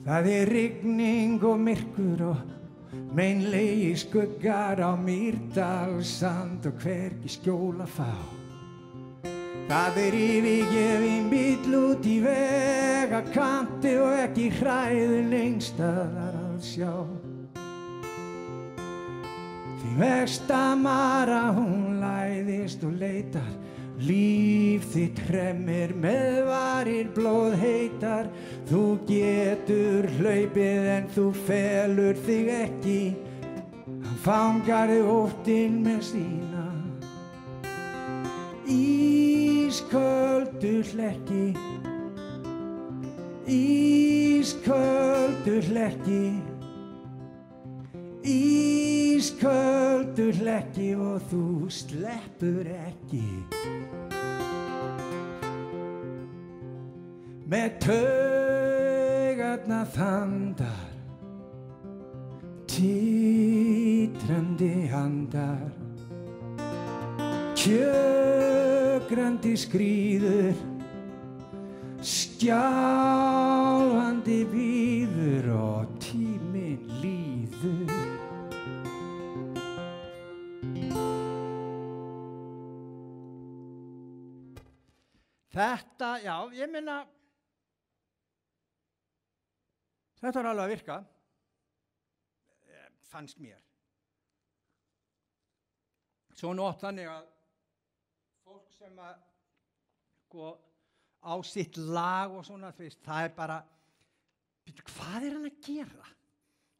Það 0.07 0.31
er 0.37 0.47
rigning 0.55 1.43
og 1.43 1.59
myrkur 1.59 2.23
og 2.31 2.39
meinlegi 3.19 3.91
skuggar 3.99 4.79
á 4.79 4.95
Mýrdal 4.95 5.99
sand 6.07 6.63
og 6.71 6.79
hvergi 6.79 7.27
skjóla 7.35 7.83
fá. 7.83 8.38
Það 9.69 9.97
er 10.01 10.15
yfirgefin 10.17 11.29
bíl 11.29 11.73
út 11.77 12.05
í 12.09 12.17
vega 12.23 13.21
kanti 13.29 13.91
og 14.01 14.15
ekki 14.25 14.47
hræðin 14.57 15.35
einstaðar 15.37 16.37
að 16.41 16.59
sjá. 16.65 16.93
Því 19.79 19.95
versta 19.99 20.63
mara 20.75 21.43
hún 21.53 22.01
læðist 22.01 22.81
og 22.87 22.97
leitar 22.97 23.53
Líf 23.99 24.85
þitt 24.93 25.17
hremmir 25.27 25.91
með 25.91 26.37
varir 26.47 27.09
blóð 27.11 27.57
heitar, 27.59 28.29
þú 28.69 28.83
getur 29.09 30.07
hlaupið 30.15 30.87
en 30.93 31.09
þú 31.11 31.25
felur 31.49 32.21
þig 32.23 32.53
ekki, 32.61 33.01
hann 33.89 34.21
fangar 34.23 34.93
þig 34.93 35.11
óttinn 35.17 35.81
með 35.83 35.99
sína. 36.13 36.63
Ísköldu 39.69 40.81
hlekki, 40.81 41.53
ísköldu 43.45 45.59
hlekki, 45.67 46.23
ísköldu 48.25 50.25
hlekki 50.39 50.89
og 50.97 51.21
þú 51.29 51.69
sleppur 51.69 52.65
ekki. 52.65 53.27
með 57.49 57.69
taugarna 57.85 59.81
þandar 59.93 60.89
títrandi 62.69 64.73
handar 64.91 65.69
kjögrandi 69.09 69.57
skrýður 69.57 70.53
skjálfandi 72.05 72.85
býður 74.51 75.47
og 75.55 75.89
tíminn 76.03 76.85
líður 77.01 77.89
Þetta, 85.49 86.21
já, 86.21 86.45
ég 86.53 86.69
minna 86.69 87.01
Þetta 90.21 90.37
var 90.37 90.51
alveg 90.51 90.65
að 90.67 90.71
virka, 90.75 91.01
fannst 93.09 93.41
mér. 93.41 93.57
Svo 96.37 96.53
nótt 96.53 96.83
þannig 96.83 97.07
að 97.09 97.38
sem 98.79 98.99
að 99.03 99.17
sko, 100.23 100.53
á 101.19 101.33
sitt 101.43 101.77
lag 101.91 102.31
og 102.31 102.45
svona, 102.47 102.71
veist, 102.77 103.01
það 103.03 103.25
er 103.27 103.35
bara, 103.35 103.59
hvað 104.69 105.25
er 105.27 105.35
hann 105.35 105.49
að 105.49 105.61
gera? 105.65 106.07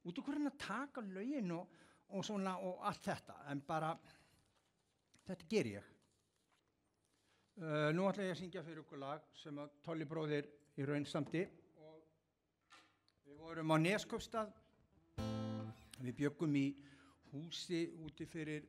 Út 0.08 0.22
okkur 0.22 0.38
hann 0.38 0.48
að 0.48 0.60
taka 0.64 1.04
lögin 1.04 1.52
og, 1.58 1.76
og 2.16 2.24
svona 2.26 2.56
og 2.64 2.80
allt 2.88 3.04
þetta, 3.10 3.36
en 3.52 3.64
bara, 3.68 3.92
þetta 5.28 5.50
ger 5.52 5.72
ég. 5.74 5.90
Uh, 7.60 7.90
nú 7.92 8.08
ætla 8.08 8.30
ég 8.30 8.38
að 8.38 8.40
syngja 8.40 8.64
fyrir 8.64 8.86
okkur 8.86 9.02
lag 9.02 9.24
sem 9.36 9.58
að 9.60 9.74
Tolli 9.84 10.06
bróðir 10.08 10.46
í 10.80 10.86
raun 10.88 11.04
samti 11.04 11.42
Við 13.28 13.42
vorum 13.42 13.74
á 13.76 13.78
Neskjöpstað, 13.84 14.54
við 16.00 16.16
byggum 16.22 16.56
í 16.56 16.68
húsi 17.34 17.90
úti 18.00 18.24
fyrir 18.30 18.64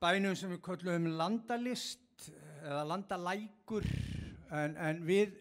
bænum 0.00 0.36
sem 0.36 0.52
við 0.54 0.62
kallum 0.64 1.10
landalist 1.18 2.30
eða 2.64 2.84
landalækur 2.88 3.84
en, 4.56 4.76
en 4.76 5.02
við, 5.04 5.34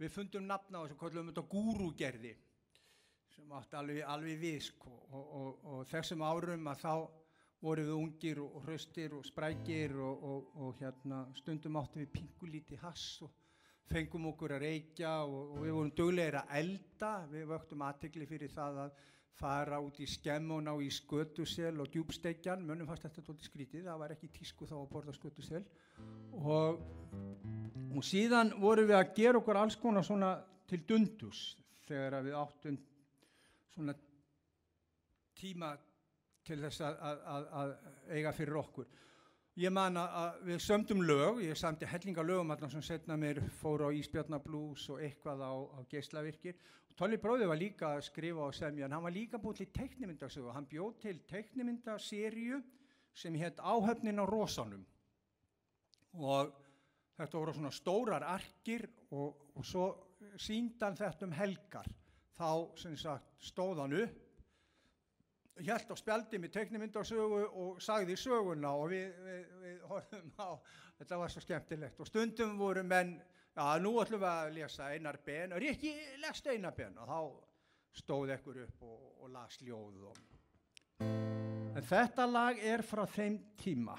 við 0.00 0.14
fundum 0.14 0.46
nafna 0.48 0.80
á 0.80 0.84
þessu 0.84 1.00
kallum 1.00 1.28
þetta 1.28 1.44
gúrugerði 1.52 2.32
sem 3.32 3.52
átti 3.56 3.76
alveg, 3.76 4.00
alveg 4.08 4.40
við 4.40 4.58
sko. 4.68 4.92
Og, 5.12 5.34
og, 5.38 5.66
og 5.74 5.84
þessum 5.90 6.24
árum 6.24 6.72
að 6.72 6.82
þá 6.82 6.94
vorum 7.62 7.86
við 7.88 7.94
ungir 7.98 8.40
og 8.42 8.58
hraustir 8.66 9.14
og 9.16 9.28
sprækir 9.28 9.94
og, 10.00 10.50
og 10.56 10.80
hérna, 10.80 11.22
stundum 11.38 11.78
átti 11.80 12.02
við 12.02 12.12
pingulíti 12.16 12.80
hass 12.80 13.22
og 13.26 13.36
fengum 13.92 14.30
okkur 14.32 14.56
að 14.56 14.64
reykja 14.66 15.14
og, 15.26 15.56
og 15.56 15.64
við 15.66 15.76
vorum 15.76 15.94
döglegir 16.00 16.40
að 16.40 16.54
elda, 16.62 17.12
við 17.30 17.48
vöktum 17.52 17.84
aðtegli 17.86 18.28
fyrir 18.30 18.52
það 18.56 18.84
að 18.86 19.00
fara 19.38 19.80
út 19.82 19.98
í 20.02 20.06
skemmun 20.08 20.70
á 20.70 20.74
í 20.82 20.88
skötusel 20.92 21.80
og 21.82 21.90
djúbstekjan, 21.92 22.64
munum 22.66 22.88
fast 22.88 23.06
þetta 23.06 23.24
tóti 23.26 23.48
skrítið, 23.48 23.86
það 23.88 24.00
var 24.02 24.14
ekki 24.14 24.30
tísku 24.36 24.68
þá 24.68 24.76
að 24.80 24.88
borða 24.92 25.16
skötusel. 25.16 25.62
Og, 26.38 26.82
og 27.96 28.06
síðan 28.06 28.54
vorum 28.62 28.90
við 28.90 28.98
að 28.98 29.14
gera 29.16 29.42
okkur 29.42 29.60
alls 29.62 29.78
konar 29.80 30.06
svona 30.06 30.34
til 30.70 30.82
dundus 30.88 31.44
þegar 31.88 32.22
við 32.24 32.38
áttum 32.38 32.78
svona 33.72 33.94
tíma 35.38 35.72
til 36.46 36.58
þess 36.62 36.82
að, 36.84 37.00
að, 37.02 37.46
að 37.60 37.72
eiga 38.16 38.34
fyrir 38.36 38.58
okkur. 38.62 38.90
Ég 39.60 39.72
man 39.74 39.98
að 40.00 40.38
við 40.48 40.62
sömdum 40.64 41.02
lög, 41.04 41.42
ég 41.44 41.58
samti 41.60 41.84
hellinga 41.84 42.22
lögum 42.24 42.54
allan 42.54 42.70
sem 42.72 42.84
setna 42.86 43.18
mér 43.20 43.42
fór 43.58 43.84
á 43.84 43.88
Ísbjarnablús 43.92 44.86
og 44.94 45.02
eitthvað 45.04 45.44
á, 45.44 45.52
á 45.76 45.78
geyslavirkir. 45.92 46.56
Tóli 46.98 47.16
bróði 47.20 47.46
var 47.48 47.58
líka 47.58 47.94
að 47.96 48.04
skrifa 48.06 48.46
á 48.46 48.50
semja 48.52 48.86
en 48.86 48.94
hann 48.96 49.04
var 49.04 49.14
líka 49.14 49.40
búin 49.40 49.56
til 49.56 49.70
teiknimyndasögu. 49.72 50.52
Hann 50.52 50.68
bjóð 50.68 50.98
til 51.00 51.20
teiknimyndaserju 51.30 52.60
sem 53.14 53.36
hétt 53.36 53.60
Áhöfnin 53.60 54.20
á 54.20 54.24
Rósanum 54.28 54.84
og 56.12 56.52
þetta 57.16 57.38
voru 57.38 57.54
svona 57.56 57.72
stórar 57.72 58.26
arkir 58.28 58.84
og, 59.10 59.52
og 59.56 59.64
svo 59.64 59.86
síndan 60.40 60.96
þetta 60.98 61.26
um 61.28 61.34
helgar. 61.36 61.88
Þá 62.36 62.50
sem 62.80 62.96
sagt 62.96 63.44
stóð 63.44 63.80
hann 63.82 63.96
upp, 64.02 64.20
hjælt 65.60 65.90
á 65.92 65.96
spjaldi 65.96 66.40
með 66.40 66.54
teknimyndarsögu 66.56 67.42
og 67.60 67.82
sagði 67.84 68.16
söguna 68.20 68.72
og 68.76 68.88
við, 68.92 69.12
við, 69.26 69.42
við 69.62 69.82
horfum 69.90 70.32
á, 70.40 70.50
þetta 71.00 71.20
var 71.20 71.32
svo 71.32 71.42
skemmtilegt 71.44 72.00
og 72.00 72.08
stundum 72.08 72.56
voru 72.60 72.84
menn, 72.86 73.18
já 73.56 73.78
nú 73.82 73.94
ætlum 74.00 74.22
við 74.22 74.28
að 74.30 74.52
lesa 74.56 74.90
einar 74.94 75.18
ben, 75.24 75.52
og 75.52 75.66
ekki 75.72 75.92
lest 76.22 76.46
einar 76.46 76.74
ben. 76.76 76.96
Og 76.98 77.08
þá 77.08 78.00
stóð 78.02 78.34
ekkur 78.36 78.62
upp 78.64 78.86
og, 78.88 79.00
og 79.22 79.32
las 79.34 79.60
ljóð 79.60 80.08
og 80.10 80.28
En 81.72 81.84
þetta 81.88 82.26
lag 82.28 82.58
er 82.60 82.82
frá 82.84 83.06
þeim 83.08 83.38
tíma. 83.56 83.96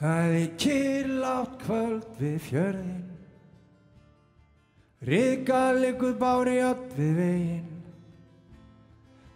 Það 0.00 0.34
er 0.38 0.46
kyrlátt 0.56 1.58
kvöld 1.60 2.06
við 2.16 2.38
fjörðin 2.46 3.02
Ríkalegur 5.04 6.14
bári 6.20 6.56
átt 6.64 6.94
við 6.96 7.12
vegin 7.18 7.79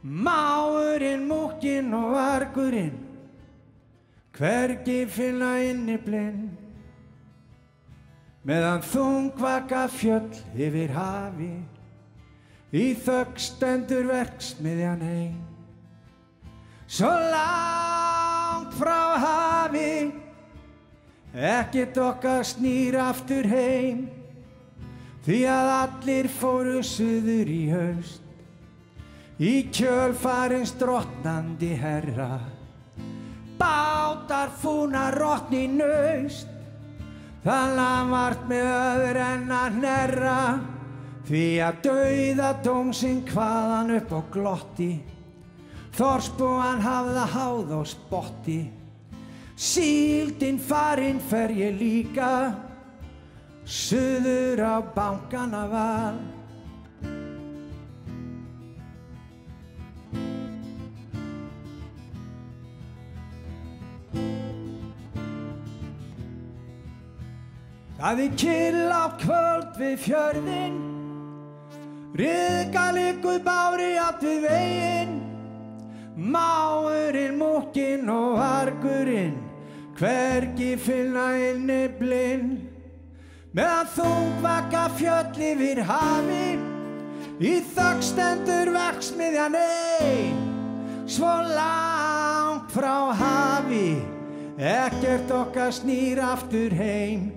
Máurinn, 0.05 1.25
múkinn 1.25 1.95
og 1.97 2.11
vargurinn 2.13 2.99
Hvergi 4.35 5.07
finna 5.09 5.55
inni 5.65 5.97
blind 5.97 6.65
meðan 8.45 8.83
þungvaka 8.85 9.87
fjöll 9.89 10.35
yfir 10.53 10.93
hafi. 10.93 11.55
Í 12.75 12.87
þögg 13.05 13.39
stendur 13.41 14.09
verksmiðjan 14.11 15.05
einn 15.07 15.39
svo 16.91 17.09
langt 17.09 18.75
frá 18.77 19.17
hafi. 19.23 20.11
Ekkert 21.35 21.97
okkar 21.99 22.45
snýr 22.47 22.99
aftur 23.01 23.49
heim. 23.49 24.05
Því 25.25 25.41
að 25.49 25.71
allir 25.79 26.29
fóru 26.29 26.83
suður 26.85 27.49
í 27.49 27.63
haust 27.73 28.24
í 29.39 29.55
kjölfarins 29.75 30.77
drottnandi 30.79 31.73
herra 31.79 32.39
bátar 33.59 34.51
fúna 34.61 35.11
rótni 35.15 35.67
naust. 35.71 36.49
Það 37.45 37.75
lamart 37.77 38.47
með 38.49 38.69
öður 38.71 39.19
en 39.21 39.51
að 39.53 39.75
hnerra 39.79 40.39
Því 41.25 41.45
að 41.65 41.77
dauða 41.87 42.49
dómsinn 42.61 43.23
hvaðan 43.31 43.95
upp 43.97 44.11
á 44.13 44.21
glotti. 44.33 44.91
Þorsbúan 45.97 46.83
hafða 46.85 47.25
háð 47.33 47.73
og 47.79 47.87
spotti. 47.89 48.59
Síldinn 49.57 50.59
farinn 50.61 51.23
fer 51.23 51.55
ég 51.55 51.79
líka 51.79 52.29
Suður 53.65 54.61
á 54.61 54.77
bankana 54.93 55.63
val 55.71 56.19
Það 68.05 68.19
er 68.21 68.33
kill 68.37 68.91
á 68.93 69.05
kvöld 69.17 69.77
við 69.81 69.95
fjörðin 70.05 70.75
Ríkalikuð 72.21 73.39
bári 73.47 73.95
átt 73.97 74.21
við 74.21 74.43
veginn. 74.45 75.15
Máurinn, 76.15 77.39
múkinn 77.41 78.11
og 78.13 78.35
hargurinn 78.43 79.39
Hvergi 79.97 80.75
finna 80.85 81.31
inni 81.47 81.79
blinn 81.97 82.51
Meðan 83.57 83.89
þungvaka 83.95 84.83
fjöll 84.99 85.41
yfir 85.49 85.81
hafi 85.89 86.49
Í 87.41 87.55
þöggstendur 87.75 88.69
verksmiðjan 88.77 89.57
ein. 89.59 90.37
Svo 91.11 91.33
langt 91.49 92.69
frá 92.71 93.11
hafi. 93.17 93.97
Ekkert 94.55 95.33
okkar 95.35 95.73
snýr 95.75 96.21
aftur 96.23 96.77
heim 96.79 97.33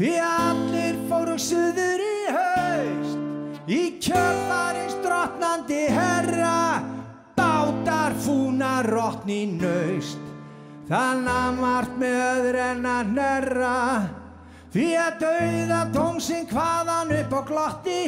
Því 0.00 0.14
allir 0.24 0.96
fóru 1.10 1.34
suður 1.36 2.00
í 2.00 2.20
haust. 2.32 3.18
Í 3.68 3.80
kjölfarins 4.00 4.94
drottnandi 5.04 5.80
herra 5.92 6.80
Bátar 7.36 8.14
fúna 8.24 8.78
rótni 8.86 9.42
naust. 9.58 10.22
Þannig 10.88 11.28
að 11.34 11.58
margt 11.60 11.98
með 12.00 12.16
öðru 12.22 12.62
en 12.64 12.88
að 12.88 13.10
nærra 13.18 13.74
Því 14.72 14.86
að 15.02 15.18
dauða 15.20 15.80
tómsinn 15.92 16.48
hvaðan 16.48 17.12
upp 17.18 17.36
á 17.36 17.40
glotti. 17.50 18.00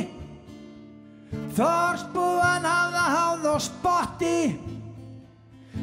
Þorsbúan 1.58 2.70
hafða 2.70 3.04
háð 3.18 3.44
og 3.52 3.60
spotti. 3.66 4.38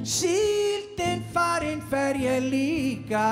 Síldinn 0.01 1.21
farinn 1.35 1.85
fer 1.93 2.17
ég 2.17 2.49
líka 2.49 3.27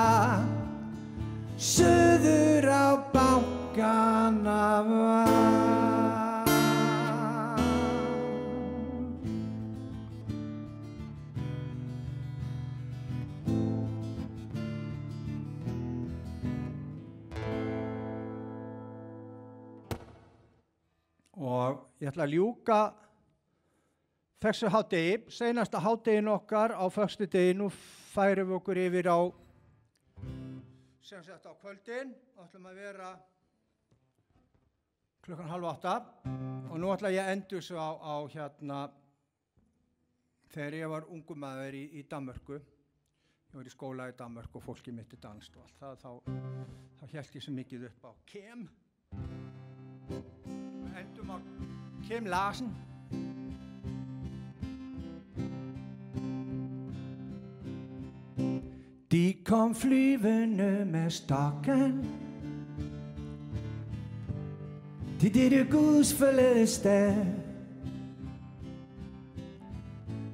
Suður 1.58 2.68
á 2.70 2.94
bankana 3.10 4.78
var. 4.86 6.46
Og 21.34 21.82
ég 21.98 22.06
ætla 22.06 22.22
að 22.22 22.36
ljúka 22.36 22.78
þessu 24.38 24.70
hátegi, 24.70 25.18
seinasta 25.26 25.82
hátegin 25.82 26.30
okkar. 26.30 26.70
Á 26.78 26.86
förstu 26.86 27.26
deginu 27.26 27.66
færum 28.14 28.52
við 28.52 28.58
okkur 28.62 28.82
yfir 28.86 29.10
á 29.10 29.18
sem 31.08 31.24
sett 31.24 31.46
á 31.48 31.52
kvöldin 31.56 32.10
og 32.36 32.44
ætlum 32.44 32.66
að 32.68 32.78
vera 32.82 33.10
klukkan 35.24 35.48
halv 35.48 35.68
átta. 35.70 35.94
Og 36.68 36.76
nú 36.80 36.90
ætla 36.92 37.12
ég 37.14 37.22
að 37.22 37.32
endur 37.32 37.64
svo 37.64 37.80
á, 37.80 37.90
á 37.96 38.14
hérna 38.28 38.80
þegar 40.52 40.76
ég 40.76 40.92
var 40.92 41.06
ungum 41.08 41.40
maður 41.40 41.78
í, 41.80 41.84
í 41.96 42.04
Danmörku. 42.10 42.58
Ég 43.48 43.56
var 43.56 43.70
í 43.70 43.72
skóla 43.72 44.10
í 44.10 44.16
Danmörku 44.18 44.60
og 44.60 44.66
fólki 44.66 44.92
mitt 44.92 45.14
í 45.16 45.20
danst 45.22 45.56
og 45.56 45.64
allt 45.64 45.80
það 45.80 45.96
þá, 46.02 46.10
þá 47.00 47.04
held 47.14 47.38
ég 47.38 47.46
svo 47.46 47.56
mikið 47.56 47.88
upp 47.88 48.04
á 48.04 48.12
Kem 48.28 48.68
endum 50.98 51.32
á 51.32 51.38
Kem 52.04 52.28
Larsen 52.28 52.74
kom 59.48 59.74
flyvende 59.74 60.84
med 60.92 61.10
stokken 61.10 62.06
Til 65.20 65.34
dette 65.34 65.66
Guds 65.70 66.14
forladeste 66.14 67.16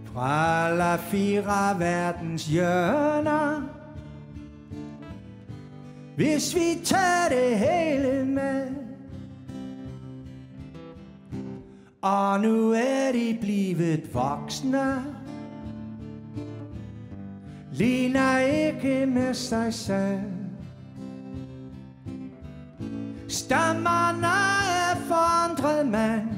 Fra 0.04 0.66
alle 0.66 1.02
fire 1.02 1.78
verdens 1.78 2.46
hjørner. 2.46 3.62
Hvis 6.16 6.54
vi 6.54 6.84
tager 6.84 7.28
det 7.28 7.58
hele 7.58 8.24
med. 8.24 8.66
Og 12.02 12.40
nu 12.40 12.70
er 12.72 13.12
de 13.12 13.38
blevet 13.40 14.14
voksne 14.14 15.13
ligner 17.74 18.38
ikke 18.38 19.06
med 19.06 19.34
sig 19.34 19.74
selv. 19.74 20.20
Stammerne 23.28 24.26
er 24.26 24.96
forandret 25.08 25.88
mand. 25.88 26.28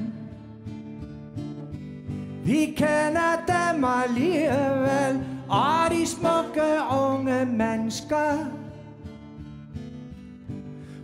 Vi 2.45 2.73
kender 2.77 3.43
dem 3.47 3.83
alligevel, 3.83 5.23
og 5.49 5.91
de 5.91 6.07
smukke 6.07 6.61
unge 6.91 7.45
mennesker. 7.45 8.45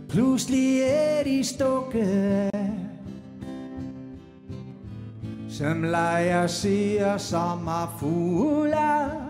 Pludselig 0.08 0.80
er 0.80 1.22
de 1.24 1.44
stukket 1.44 2.50
af, 2.52 2.70
som 5.48 5.82
leger 5.82 6.46
siger 6.46 7.18
sommerfugler. 7.18 9.23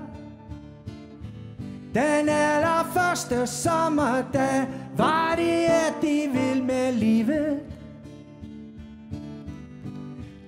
Den 1.94 2.28
allerførste 2.28 3.46
sommerdag 3.46 4.66
var 4.96 5.34
det, 5.36 5.64
at 5.64 5.94
de 6.02 6.22
vil 6.32 6.64
med 6.64 6.92
livet. 6.92 7.60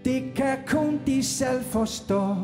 Det 0.04 0.22
kan 0.36 0.58
kun 0.66 1.00
de 1.06 1.24
selv 1.24 1.64
forstå. 1.64 2.36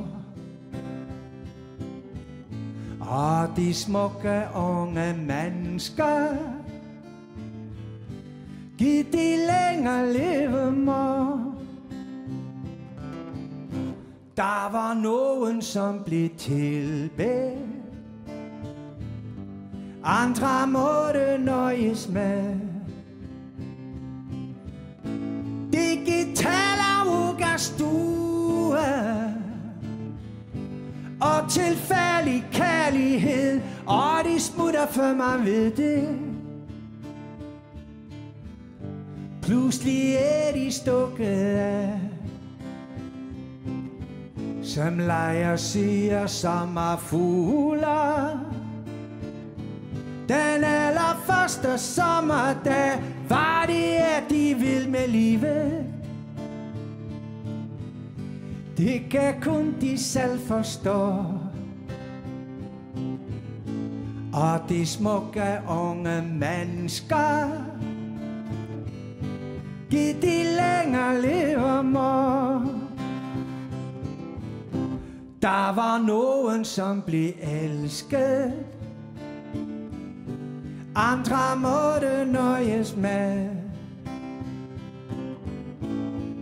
Og 3.01 3.49
de 3.57 3.75
smukke 3.75 4.43
unge 4.55 5.15
mennesker 5.27 6.29
Giv 8.79 9.05
de 9.13 9.37
længere 9.37 10.13
leve 10.13 10.73
må. 10.73 11.39
Der 14.37 14.73
var 14.73 14.95
nogen, 14.95 15.63
som 15.63 16.03
blev 16.05 16.29
tilbedt 16.29 17.82
andre 20.05 20.67
måtte 20.67 21.39
nøjes 21.39 22.09
med. 22.09 22.57
Digital 25.73 26.79
ugastue 27.07 28.79
Og 31.21 31.51
tilfældig 31.51 32.45
kærlighed. 32.53 33.61
Og 33.87 34.25
de 34.25 34.41
smutter, 34.41 34.87
før 34.87 35.15
man 35.15 35.47
ved 35.47 35.71
det. 35.71 36.09
Pludselig 39.43 40.15
er 40.15 40.53
de 40.55 40.73
stukket 40.73 41.25
af. 41.25 42.01
Som 44.63 44.99
leger 44.99 45.57
siger 45.57 46.27
sommerfugler. 46.27 47.83
Den 50.29 50.65
allerførste 50.65 51.79
sommerdag 51.79 53.03
Var 53.29 53.65
det, 53.67 53.95
at 53.95 54.31
de 54.31 54.55
vil 54.55 54.91
med 54.91 55.09
livet. 55.09 55.87
Det 58.77 59.03
kan 59.11 59.41
kun 59.41 59.75
de 59.81 59.99
selv 59.99 60.41
forstå. 60.41 61.25
Og 64.33 64.61
de 64.69 64.87
smukke 64.87 65.61
unge 65.69 66.23
mennesker 66.23 67.49
Giv 69.93 70.15
de 70.23 70.45
længere 70.45 71.23
lever 71.23 71.83
må. 71.83 72.61
Der 75.43 75.75
var 75.75 76.07
nogen, 76.07 76.65
som 76.65 77.03
blev 77.03 77.33
elsket. 77.43 78.53
Andre 80.95 81.57
måtte 81.57 82.25
nøjes 82.25 82.97
med. 82.97 83.49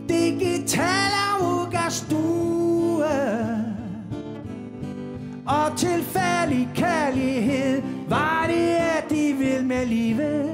Digital 0.09 1.11
stue 1.91 3.05
Og 5.47 5.77
tilfældig 5.77 6.69
kærlighed. 6.75 7.83
Var 8.09 8.45
det, 8.47 8.75
at 8.75 9.11
de 9.11 9.33
vil 9.39 9.67
med 9.67 9.87
livet. 9.87 10.51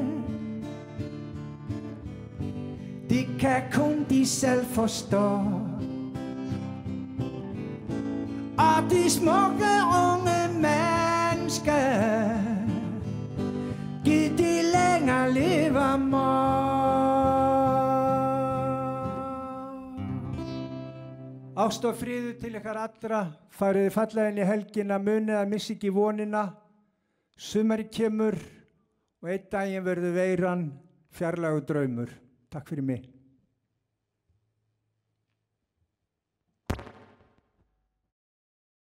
Det 3.10 3.26
kan 3.40 3.62
kun 3.72 4.06
de 4.10 4.26
selv 4.26 4.66
forstå. 4.66 5.40
Og 8.58 8.90
de 8.90 9.10
smukke 9.10 9.74
unge 10.12 10.48
mennesker. 10.54 12.35
De 15.06 15.12
længere 15.12 15.32
levermår 15.32 16.66
Ást 21.56 21.84
og 21.88 21.94
friðu 21.96 22.34
til 22.36 22.58
ykkar 22.58 22.76
allra, 22.76 23.20
fariði 23.48 23.90
fallega 23.94 24.28
inn 24.28 24.42
í 24.42 24.44
helgina, 24.44 24.98
munið 25.00 25.38
að 25.40 25.48
missi 25.54 25.72
ekki 25.72 25.88
vonina, 25.88 26.42
sumari 27.32 27.88
kemur 27.88 28.36
og 29.22 29.32
einn 29.32 29.48
daginn 29.50 29.86
verður 29.86 30.12
veiran 30.18 30.66
fjarlagu 31.16 31.64
draumur. 31.64 32.12
Takk 32.52 32.68
fyrir 32.68 32.84
mig. 32.84 33.15